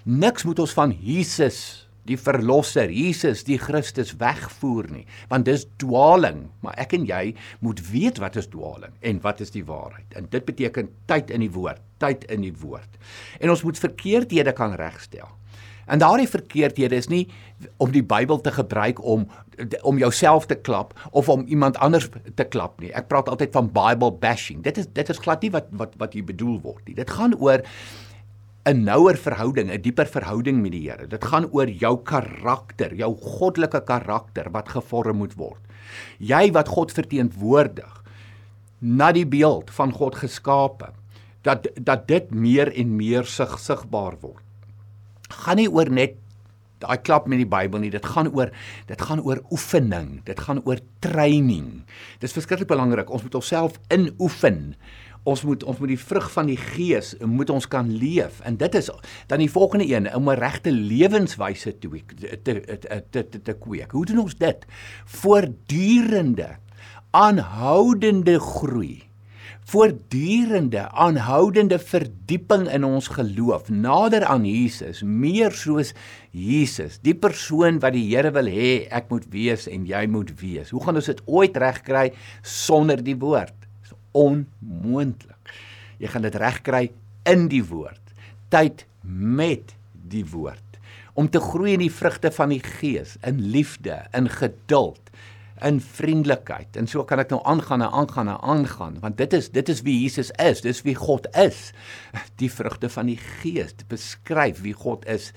Niks 0.07 0.45
moet 0.47 0.61
ons 0.62 0.75
van 0.77 0.93
Jesus, 0.95 1.88
die 2.07 2.17
verlosser, 2.21 2.93
Jesus, 2.95 3.43
die 3.49 3.59
Christus 3.59 4.15
wegvoer 4.21 4.87
nie, 4.93 5.03
want 5.33 5.49
dis 5.49 5.67
dwaaling, 5.83 6.45
maar 6.62 6.79
ek 6.79 6.95
en 7.00 7.09
jy 7.09 7.25
moet 7.65 7.83
weet 7.91 8.23
wat 8.23 8.38
is 8.38 8.47
dwaaling 8.53 8.95
en 9.03 9.19
wat 9.27 9.43
is 9.43 9.50
die 9.57 9.65
waarheid. 9.67 10.07
En 10.15 10.31
dit 10.31 10.47
beteken 10.47 10.93
tyd 11.11 11.35
in 11.35 11.43
die 11.43 11.53
woord, 11.59 11.83
tyd 11.99 12.29
in 12.31 12.47
die 12.47 12.55
woord. 12.62 13.03
En 13.43 13.50
ons 13.50 13.67
moet 13.67 13.83
verkeerdhede 13.88 14.55
kan 14.55 14.79
regstel. 14.79 15.35
En 15.88 15.99
daardie 15.99 16.28
verkeerdhede 16.28 16.97
is 16.97 17.09
nie 17.09 17.25
om 17.83 17.92
die 17.92 18.04
Bybel 18.04 18.40
te 18.45 18.52
gebruik 18.52 19.00
om 19.02 19.26
om 19.83 19.99
jouself 19.99 20.47
te 20.47 20.54
klap 20.54 20.92
of 21.11 21.28
om 21.28 21.47
iemand 21.50 21.78
anders 21.83 22.09
te 22.35 22.45
klap 22.45 22.78
nie. 22.80 22.92
Ek 22.95 23.09
praat 23.11 23.28
altyd 23.28 23.57
van 23.57 23.71
Bible 23.75 24.12
bashing. 24.21 24.62
Dit 24.62 24.78
is 24.78 24.87
dit 24.92 25.09
is 25.09 25.23
glad 25.25 25.42
nie 25.42 25.50
wat 25.54 25.73
wat 25.80 25.97
wat 25.99 26.14
hier 26.14 26.26
bedoel 26.28 26.61
word 26.62 26.85
nie. 26.87 26.95
Dit 26.99 27.11
gaan 27.11 27.35
oor 27.35 27.64
'n 28.68 28.85
nouer 28.85 29.16
verhouding, 29.16 29.71
'n 29.71 29.80
dieper 29.80 30.07
verhouding 30.07 30.62
met 30.62 30.73
die 30.73 30.90
Here. 30.90 31.07
Dit 31.07 31.25
gaan 31.25 31.49
oor 31.50 31.68
jou 31.68 31.97
karakter, 32.02 32.95
jou 32.95 33.16
goddelike 33.16 33.80
karakter 33.80 34.50
wat 34.50 34.68
gevorm 34.68 35.16
moet 35.16 35.35
word. 35.35 35.62
Jy 36.18 36.52
wat 36.52 36.68
God 36.68 36.92
verteenwoordig 36.92 38.04
na 38.78 39.12
die 39.12 39.26
beeld 39.26 39.71
van 39.71 39.92
God 39.92 40.14
geskape 40.14 40.92
dat 41.42 41.66
dat 41.80 42.07
dit 42.09 42.30
meer 42.30 42.73
en 42.75 42.97
meer 42.97 43.25
sig 43.25 43.59
sigbaar 43.59 44.21
word 44.21 44.42
gaan 45.28 45.56
nie 45.56 45.70
oor 45.70 45.90
net 45.90 46.16
daai 46.82 46.99
klap 47.02 47.26
met 47.26 47.40
die 47.42 47.49
Bybel 47.49 47.82
nie. 47.82 47.90
Dit 47.90 48.06
gaan 48.06 48.30
oor 48.35 48.52
dit 48.86 49.02
gaan 49.02 49.23
oor 49.26 49.43
oefening. 49.50 50.21
Dit 50.28 50.41
gaan 50.47 50.62
oor 50.64 50.80
training. 51.04 51.82
Dis 52.23 52.34
verskriklik 52.36 52.71
belangrik. 52.71 53.10
Ons 53.10 53.26
moet 53.26 53.38
onsself 53.38 53.78
inoefen. 53.95 54.76
Ons 55.28 55.43
moet 55.45 55.64
ons 55.67 55.80
moet 55.82 55.91
die 55.91 56.00
vrug 56.00 56.28
van 56.32 56.49
die 56.49 56.58
gees 56.60 57.14
moet 57.21 57.50
ons 57.50 57.67
kan 57.69 57.91
leef. 57.91 58.41
En 58.47 58.56
dit 58.60 58.78
is 58.78 58.91
dan 59.28 59.43
die 59.43 59.50
volgende 59.50 59.88
een 59.88 60.08
om 60.14 60.30
'n 60.30 60.38
regte 60.38 60.73
lewenswyse 60.73 61.78
te 61.78 61.88
te 62.43 62.78
te 63.10 63.28
te 63.28 63.43
te 63.43 63.52
kweek. 63.52 63.91
Hoe 63.91 64.06
doen 64.06 64.19
ons 64.19 64.36
dit? 64.36 64.67
Voortdurende 65.04 66.56
aanhoudende 67.10 68.38
groei 68.41 69.07
voortdurende 69.69 70.87
aanhoudende 70.97 71.76
verdieping 71.78 72.65
in 72.73 72.87
ons 72.89 73.11
geloof 73.13 73.69
nader 73.69 74.25
aan 74.25 74.47
Jesus 74.49 75.02
meer 75.04 75.52
soos 75.52 75.93
Jesus 76.33 76.97
die 77.04 77.13
persoon 77.13 77.81
wat 77.83 77.93
die 77.93 78.07
Here 78.09 78.33
wil 78.33 78.49
hê 78.49 78.87
ek 78.89 79.11
moet 79.13 79.26
wees 79.33 79.67
en 79.69 79.85
jy 79.89 80.07
moet 80.09 80.33
wees. 80.41 80.73
Hoe 80.73 80.81
gaan 80.85 80.97
ons 80.97 81.11
dit 81.11 81.21
ooit 81.28 81.57
regkry 81.61 82.07
sonder 82.41 83.02
die 83.04 83.19
woord? 83.21 83.52
Is 83.85 83.93
onmoontlik. 84.17 85.52
Jy 86.00 86.15
gaan 86.15 86.25
dit 86.25 86.39
regkry 86.41 86.85
in 87.28 87.49
die 87.52 87.65
woord 87.69 88.00
tyd 88.49 88.87
met 89.04 89.75
die 89.93 90.25
woord. 90.25 90.65
Om 91.13 91.28
te 91.28 91.43
groei 91.45 91.75
in 91.76 91.85
die 91.85 91.93
vrugte 91.93 92.33
van 92.33 92.54
die 92.54 92.63
gees 92.65 93.19
in 93.26 93.43
liefde 93.52 94.00
in 94.17 94.31
geduld 94.33 95.13
in 95.64 95.80
vriendelikheid. 95.80 96.76
En 96.76 96.88
so 96.90 97.04
kan 97.08 97.23
ek 97.23 97.32
nou 97.34 97.40
aangaan 97.49 97.82
en 97.84 97.94
aangaan 98.00 98.30
en 98.32 98.40
aangaan, 98.40 98.99
want 99.02 99.18
dit 99.18 99.32
is 99.36 99.50
dit 99.54 99.68
is 99.68 99.82
wie 99.86 99.97
Jesus 100.02 100.30
is, 100.42 100.62
dis 100.64 100.82
wie 100.86 100.97
God 100.99 101.28
is. 101.36 101.73
Die 102.42 102.50
vrugte 102.52 102.90
van 102.92 103.10
die 103.10 103.18
Gees 103.18 103.75
beskryf 103.88 104.62
wie 104.64 104.75
God 104.76 105.06
is, 105.10 105.32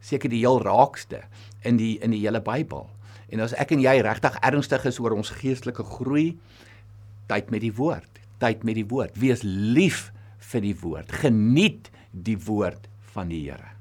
seker 0.00 0.32
die 0.32 0.42
heel 0.44 0.60
raakste 0.62 1.24
in 1.66 1.80
die 1.80 1.96
in 2.00 2.14
die 2.14 2.22
hele 2.24 2.40
Bybel. 2.40 2.88
En 3.32 3.42
as 3.42 3.56
ek 3.58 3.74
en 3.74 3.82
jy 3.82 3.98
regtig 4.06 4.36
ernstig 4.46 4.86
is 4.86 5.00
oor 5.02 5.16
ons 5.16 5.34
geestelike 5.40 5.84
groei, 5.96 6.36
tyd 7.30 7.50
met 7.50 7.64
die 7.64 7.74
woord, 7.74 8.20
tyd 8.38 8.62
met 8.64 8.78
die 8.78 8.86
woord. 8.86 9.16
Wees 9.18 9.42
lief 9.42 10.10
vir 10.52 10.62
die 10.62 10.76
woord. 10.78 11.10
Geniet 11.24 11.90
die 12.12 12.38
woord 12.46 12.86
van 13.16 13.32
die 13.32 13.42
Here. 13.48 13.72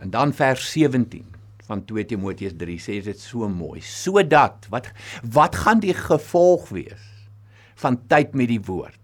En 0.00 0.10
dan 0.10 0.32
vers 0.34 0.64
17 0.72 1.39
van 1.70 1.84
2 1.86 2.08
Timoteus 2.10 2.56
3 2.58 2.78
sê 2.82 2.98
dit 3.04 3.20
so 3.20 3.48
mooi. 3.48 3.80
Sodat 3.84 4.66
wat 4.72 4.90
wat 5.22 5.58
gaan 5.62 5.82
die 5.82 5.94
gevolg 5.96 6.70
wees 6.74 7.06
van 7.80 8.00
tyd 8.10 8.34
met 8.36 8.50
die 8.50 8.62
woord? 8.66 8.98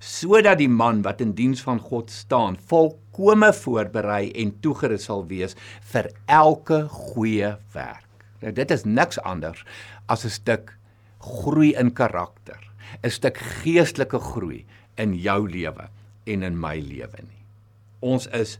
Sodat 0.00 0.60
die 0.62 0.70
man 0.70 1.02
wat 1.04 1.20
in 1.20 1.34
diens 1.36 1.60
van 1.66 1.80
God 1.82 2.12
staan, 2.14 2.56
volkome 2.70 3.50
voorberei 3.52 4.30
en 4.40 4.54
toegerus 4.64 5.10
sal 5.10 5.26
wees 5.28 5.56
vir 5.92 6.08
elke 6.30 6.86
goeie 6.88 7.56
werk. 7.74 8.06
Nou 8.40 8.52
dit 8.56 8.70
is 8.72 8.86
niks 8.88 9.20
anders 9.28 9.64
as 10.08 10.24
'n 10.24 10.32
stuk 10.32 10.76
groei 11.20 11.74
in 11.76 11.92
karakter, 11.92 12.60
'n 13.04 13.10
stuk 13.10 13.36
geestelike 13.36 14.18
groei 14.18 14.64
in 14.96 15.14
jou 15.14 15.48
lewe 15.48 15.88
en 16.26 16.42
in 16.42 16.60
my 16.60 16.78
lewe 16.80 17.20
nie. 17.20 17.44
Ons 18.00 18.26
is 18.26 18.58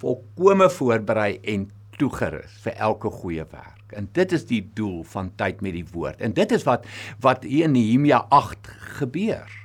volkome 0.00 0.68
voorberei 0.68 1.38
en 1.44 1.70
toegerus 2.00 2.58
vir 2.64 2.78
elke 2.80 3.12
goeie 3.20 3.44
werk. 3.52 3.94
En 3.96 4.08
dit 4.16 4.32
is 4.32 4.46
die 4.48 4.62
doel 4.74 5.02
van 5.12 5.32
tyd 5.36 5.60
met 5.64 5.76
die 5.76 5.86
woord. 5.92 6.20
En 6.24 6.34
dit 6.36 6.52
is 6.56 6.66
wat 6.68 6.86
wat 7.20 7.44
hier 7.44 7.68
in 7.68 7.76
Nehemia 7.76 8.24
8 8.28 8.70
gebeur. 9.00 9.60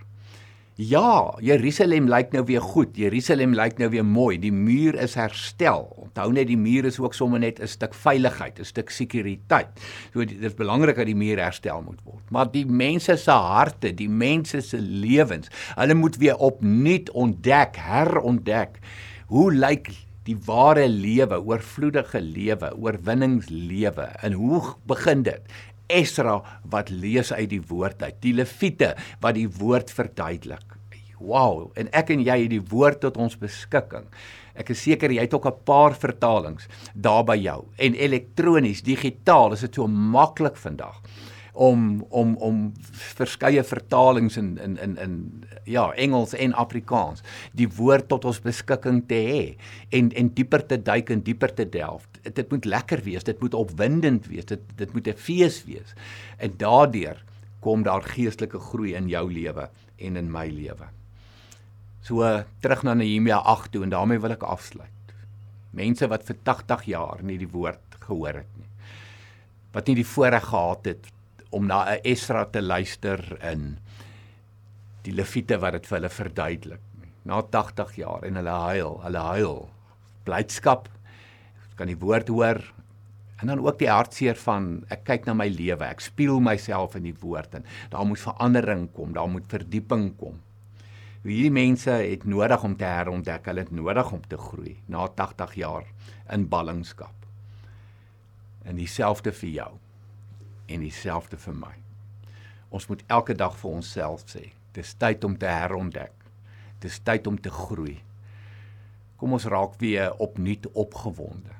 Ja, 0.75 1.31
Jerusalem 1.39 2.09
lyk 2.11 2.33
nou 2.35 2.41
weer 2.49 2.59
goed. 2.59 2.97
Jerusalem 2.99 3.53
lyk 3.55 3.77
nou 3.79 3.87
weer 3.93 4.03
mooi. 4.03 4.35
Die 4.43 4.51
muur 4.51 4.97
is 4.99 5.13
herstel. 5.15 5.85
Onthou 6.03 6.25
net 6.35 6.49
die 6.49 6.59
muur 6.59 6.89
is 6.89 6.99
ook 6.99 7.15
sommer 7.15 7.39
net 7.39 7.61
'n 7.61 7.67
stuk 7.67 7.93
veiligheid, 7.93 8.59
'n 8.59 8.65
stuk 8.65 8.89
sekuriteit. 8.89 9.71
So 10.11 10.25
dit 10.25 10.43
is 10.43 10.53
belangrik 10.53 10.95
dat 10.95 11.05
die 11.05 11.15
muur 11.15 11.39
herstel 11.39 11.81
moet 11.81 12.01
word. 12.03 12.29
Maar 12.29 12.51
die 12.51 12.65
mense 12.65 13.15
se 13.15 13.31
harte, 13.31 13.93
die 13.93 14.09
mense 14.09 14.61
se 14.61 14.77
lewens, 14.77 15.47
hulle 15.75 15.93
moet 15.93 16.17
weer 16.17 16.35
opnuut 16.35 17.09
ontdek, 17.11 17.75
herontdek. 17.75 18.79
Hoe 19.27 19.53
lyk 19.53 19.87
die 20.25 20.37
ware 20.47 20.87
lewe, 20.89 21.37
oorvloedige 21.37 22.21
lewe, 22.21 22.71
oorwinningslewe. 22.81 24.07
En 24.25 24.37
hoe 24.39 24.61
begin 24.89 25.23
dit? 25.27 25.57
Esra 25.85 26.39
wat 26.65 26.89
lees 26.89 27.29
uit 27.33 27.51
die 27.51 27.61
woord 27.61 28.01
uit, 28.01 28.17
die 28.25 28.33
Lewiete 28.33 28.95
wat 29.21 29.37
die 29.37 29.49
woord 29.59 29.93
verduidelik. 29.93 30.73
Wow, 31.15 31.69
en 31.79 31.87
ek 31.95 32.09
en 32.11 32.25
jy 32.25 32.35
het 32.41 32.51
die 32.51 32.63
woord 32.73 32.99
tot 33.05 33.15
ons 33.21 33.37
beskikking. 33.39 34.09
Ek 34.57 34.73
is 34.73 34.81
seker 34.83 35.13
jy 35.13 35.23
het 35.23 35.33
ook 35.33 35.47
'n 35.47 35.63
paar 35.63 35.93
vertalings 35.95 36.67
daar 36.93 37.23
by 37.23 37.37
jou. 37.37 37.65
En 37.77 37.95
elektronies, 37.95 38.81
digitaal, 38.81 39.53
is 39.53 39.61
dit 39.61 39.75
so 39.75 39.87
maklik 39.87 40.57
vandag 40.57 41.01
om 41.55 42.05
om 42.09 42.35
om 42.43 42.73
verskeie 43.15 43.63
vertalings 43.63 44.37
in 44.37 44.57
in 44.61 44.77
in 44.77 44.97
in 44.97 45.15
ja, 45.63 45.91
Engels 45.91 46.33
en 46.33 46.53
Afrikaans 46.53 47.23
die 47.57 47.67
woord 47.77 48.07
tot 48.11 48.25
ons 48.25 48.41
beskikking 48.43 49.01
te 49.09 49.19
hê 49.29 49.43
en 49.97 50.11
en 50.11 50.31
dieper 50.35 50.65
te 50.67 50.77
duik 50.81 51.09
en 51.09 51.23
dieper 51.23 51.53
te 51.53 51.65
delf. 51.69 52.07
Dit 52.21 52.51
moet 52.51 52.65
lekker 52.65 53.01
wees, 53.05 53.23
dit 53.23 53.39
moet 53.41 53.53
opwindend 53.53 54.27
wees, 54.27 54.45
dit 54.45 54.61
dit 54.75 54.93
moet 54.93 55.07
'n 55.07 55.17
fees 55.17 55.63
wees. 55.65 55.95
En 56.37 56.53
daardeur 56.57 57.23
kom 57.59 57.83
daar 57.83 58.03
geestelike 58.03 58.59
groei 58.59 58.93
in 58.95 59.07
jou 59.09 59.31
lewe 59.31 59.69
en 59.97 60.17
in 60.17 60.31
my 60.31 60.47
lewe. 60.49 60.91
So 62.01 62.43
terug 62.61 62.83
na 62.83 62.93
Nehemia 62.93 63.37
8 63.37 63.71
toe 63.71 63.83
en 63.83 63.89
daarmee 63.89 64.19
wil 64.19 64.31
ek 64.31 64.43
afsluit. 64.43 64.91
Mense 65.71 66.07
wat 66.07 66.23
vir 66.23 66.37
80 66.43 66.85
jaar 66.85 67.23
nie 67.23 67.37
die 67.37 67.49
woord 67.49 67.97
gehoor 67.99 68.33
het 68.43 68.51
nie. 68.59 68.69
Wat 69.73 69.87
nie 69.87 69.95
die 69.95 70.07
voorreg 70.07 70.45
gehad 70.51 70.85
het 70.85 71.09
om 71.49 71.67
na 71.67 71.83
'n 71.95 71.99
Esra 72.03 72.45
te 72.45 72.61
luister 72.61 73.37
in 73.41 73.77
die 75.03 75.13
Lewiete 75.13 75.59
wat 75.61 75.73
dit 75.73 75.85
vir 75.85 75.97
hulle 75.99 76.09
verduidelik. 76.09 76.81
Na 77.25 77.41
80 77.41 77.95
jaar 77.95 78.23
en 78.23 78.35
hulle 78.35 78.57
huil, 78.69 78.99
hulle 79.03 79.23
huil. 79.33 79.69
Blydskap 80.25 80.89
kan 81.75 81.87
die 81.87 81.99
woord 81.99 82.27
hoor 82.27 82.61
en 83.41 83.47
dan 83.47 83.59
ook 83.59 83.79
die 83.79 83.89
hartseer 83.91 84.37
van 84.45 84.85
ek 84.89 85.03
kyk 85.03 85.25
na 85.27 85.33
my 85.33 85.47
lewe, 85.51 85.83
ek 85.83 85.99
spieël 85.99 86.39
myself 86.39 86.95
in 86.95 87.03
die 87.03 87.17
woord 87.21 87.57
en 87.59 87.65
daar 87.91 88.05
moet 88.07 88.21
verandering 88.21 88.87
kom, 88.95 89.13
daar 89.13 89.29
moet 89.29 89.47
verdieping 89.51 90.13
kom. 90.17 90.39
Hierdie 91.25 91.51
mense 91.51 91.89
het 91.89 92.23
nodig 92.29 92.63
om 92.63 92.75
te 92.77 92.85
herontdek, 92.85 93.47
hulle 93.49 93.65
het 93.65 93.73
nodig 93.73 94.11
om 94.13 94.21
te 94.29 94.37
groei 94.37 94.77
na 94.87 95.07
80 95.07 95.55
jaar 95.57 95.87
in 96.31 96.45
ballingskap. 96.47 97.25
En 98.65 98.77
dieselfde 98.77 99.33
vir 99.33 99.49
jou 99.49 99.71
en 100.67 100.85
dieselfde 100.85 101.37
vir 101.37 101.57
my. 101.57 101.73
Ons 102.75 102.87
moet 102.89 103.03
elke 103.07 103.35
dag 103.37 103.55
vir 103.59 103.77
onsself 103.79 104.25
sê, 104.29 104.49
dis 104.75 104.93
tyd 104.99 105.23
om 105.23 105.37
te 105.39 105.49
herontdek. 105.49 106.13
Dis 106.83 106.99
tyd 107.07 107.27
om 107.27 107.37
te 107.39 107.49
groei. 107.49 107.99
Kom 109.17 109.35
ons 109.37 109.47
raak 109.49 109.77
weer 109.79 110.11
opnuut 110.21 110.67
opgewonde. 110.75 111.53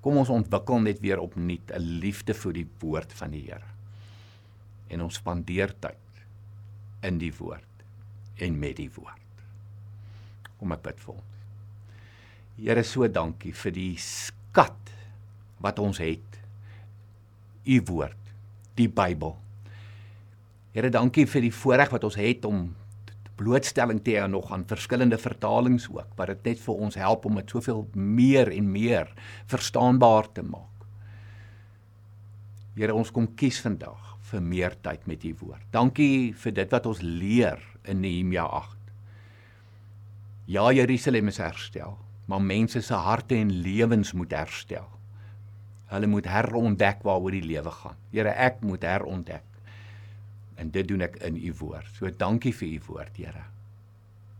Kom 0.00 0.16
ons 0.16 0.32
ontwikkel 0.32 0.80
net 0.80 1.02
weer 1.04 1.20
opnuut 1.20 1.72
'n 1.76 2.00
liefde 2.00 2.34
vir 2.34 2.52
die 2.52 2.68
woord 2.80 3.12
van 3.12 3.30
die 3.30 3.44
Here. 3.44 3.68
En 4.88 5.02
ons 5.02 5.14
spandeer 5.14 5.74
tyd 5.80 6.24
in 7.02 7.18
die 7.18 7.32
woord 7.32 7.84
en 8.36 8.58
met 8.58 8.76
die 8.76 8.90
woord. 8.90 9.44
Kom 10.58 10.72
ek 10.72 10.82
bid 10.82 11.00
vir 11.00 11.14
ons. 11.14 11.36
Here, 12.56 12.82
so 12.82 13.08
dankie 13.08 13.52
vir 13.52 13.72
die 13.72 13.96
skat 13.96 14.90
wat 15.60 15.78
ons 15.78 15.98
het 15.98 16.39
u 17.70 17.80
woord, 17.86 18.34
die 18.78 18.88
Bybel. 18.90 19.36
Here, 20.74 20.90
dankie 20.90 21.26
vir 21.30 21.46
die 21.46 21.54
voorreg 21.54 21.92
wat 21.94 22.04
ons 22.06 22.18
het 22.18 22.46
om 22.48 22.70
blootstelling 23.40 24.02
te 24.04 24.18
hê 24.18 24.26
nog 24.28 24.50
aan 24.52 24.66
verskillende 24.68 25.18
vertalings 25.18 25.86
ook, 25.88 26.12
wat 26.18 26.32
dit 26.34 26.50
net 26.50 26.60
vir 26.64 26.82
ons 26.86 26.98
help 27.00 27.24
om 27.26 27.38
dit 27.40 27.54
soveel 27.54 27.86
meer 27.94 28.50
en 28.52 28.68
meer 28.74 29.08
verstaanbaar 29.50 30.28
te 30.36 30.44
maak. 30.44 30.66
Here, 32.76 32.94
ons 32.96 33.10
kom 33.12 33.26
kies 33.36 33.60
vandag 33.64 34.14
vir 34.30 34.44
meer 34.44 34.76
tyd 34.84 35.06
met 35.10 35.24
u 35.26 35.34
woord. 35.40 35.64
Dankie 35.74 36.30
vir 36.38 36.54
dit 36.60 36.76
wat 36.76 36.86
ons 36.86 37.02
leer 37.02 37.58
in 37.88 38.00
Nehemia 38.04 38.44
8. 38.46 38.76
Ja, 40.50 40.70
Jerusalem 40.74 41.30
is 41.30 41.40
herstel, 41.42 41.98
maar 42.30 42.42
mense 42.42 42.82
se 42.82 42.94
harte 42.94 43.36
en 43.38 43.52
lewens 43.62 44.14
moet 44.16 44.32
herstel. 44.34 44.88
Hulle 45.90 46.06
moet 46.06 46.26
herontdek 46.30 47.02
waaroor 47.02 47.34
die 47.34 47.46
lewe 47.46 47.70
gaan. 47.74 47.96
Here, 48.14 48.30
ek 48.30 48.60
moet 48.62 48.84
herontdek. 48.86 49.46
En 50.60 50.70
dit 50.70 50.86
doen 50.86 51.02
ek 51.02 51.18
in 51.26 51.36
u 51.36 51.52
woord. 51.58 51.88
So 51.96 52.10
dankie 52.16 52.52
vir 52.54 52.68
u 52.68 52.80
woord, 52.86 53.16
Here. 53.16 53.44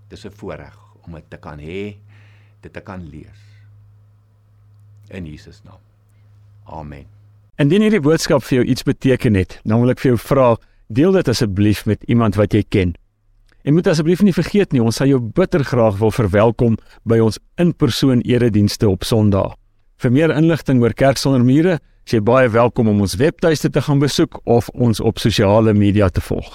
Dis 0.09 0.27
'n 0.27 0.31
voorreg 0.31 0.77
om 1.07 1.15
dit 1.15 1.31
te 1.31 1.37
kan 1.37 1.59
hê, 1.59 1.97
dit 2.61 2.73
te 2.73 2.81
kan 2.81 3.03
lees. 3.09 3.41
In 5.09 5.27
Jesus 5.27 5.63
naam. 5.65 5.81
Amen. 6.65 7.07
Indien 7.57 7.83
hierdie 7.83 8.01
boodskap 8.01 8.43
vir 8.43 8.61
jou 8.61 8.67
iets 8.67 8.83
beteken 8.83 9.35
het, 9.35 9.61
dan 9.65 9.81
wil 9.81 9.91
ek 9.91 10.01
vir 10.01 10.15
jou 10.15 10.19
vra, 10.19 10.57
deel 10.89 11.13
dit 11.13 11.29
asseblief 11.29 11.87
met 11.87 12.03
iemand 12.09 12.35
wat 12.35 12.53
jy 12.53 12.63
ken. 12.63 12.95
En 13.63 13.75
moet 13.77 13.87
asseblief 13.87 14.23
nie 14.23 14.33
vergeet 14.33 14.73
nie, 14.73 14.81
ons 14.83 14.97
sal 14.97 15.11
jou 15.11 15.21
bitter 15.21 15.65
graag 15.65 15.99
wil 16.01 16.11
verwelkom 16.11 16.79
by 17.05 17.19
ons 17.21 17.39
in-persoon 17.61 18.21
eredienste 18.25 18.89
op 18.89 19.05
Sondag. 19.05 19.60
Vir 20.01 20.13
meer 20.17 20.33
inligting 20.33 20.79
oor 20.81 20.95
Kerk 20.97 21.19
sonder 21.21 21.43
mure, 21.45 21.75
is 22.09 22.15
jy 22.15 22.23
baie 22.25 22.49
welkom 22.49 22.89
om 22.89 23.03
ons 23.05 23.19
webtuiste 23.21 23.69
te 23.69 23.83
gaan 23.85 24.01
besoek 24.01 24.39
of 24.49 24.71
ons 24.73 25.03
op 25.05 25.21
sosiale 25.21 25.75
media 25.77 26.09
te 26.09 26.25
volg. 26.25 26.55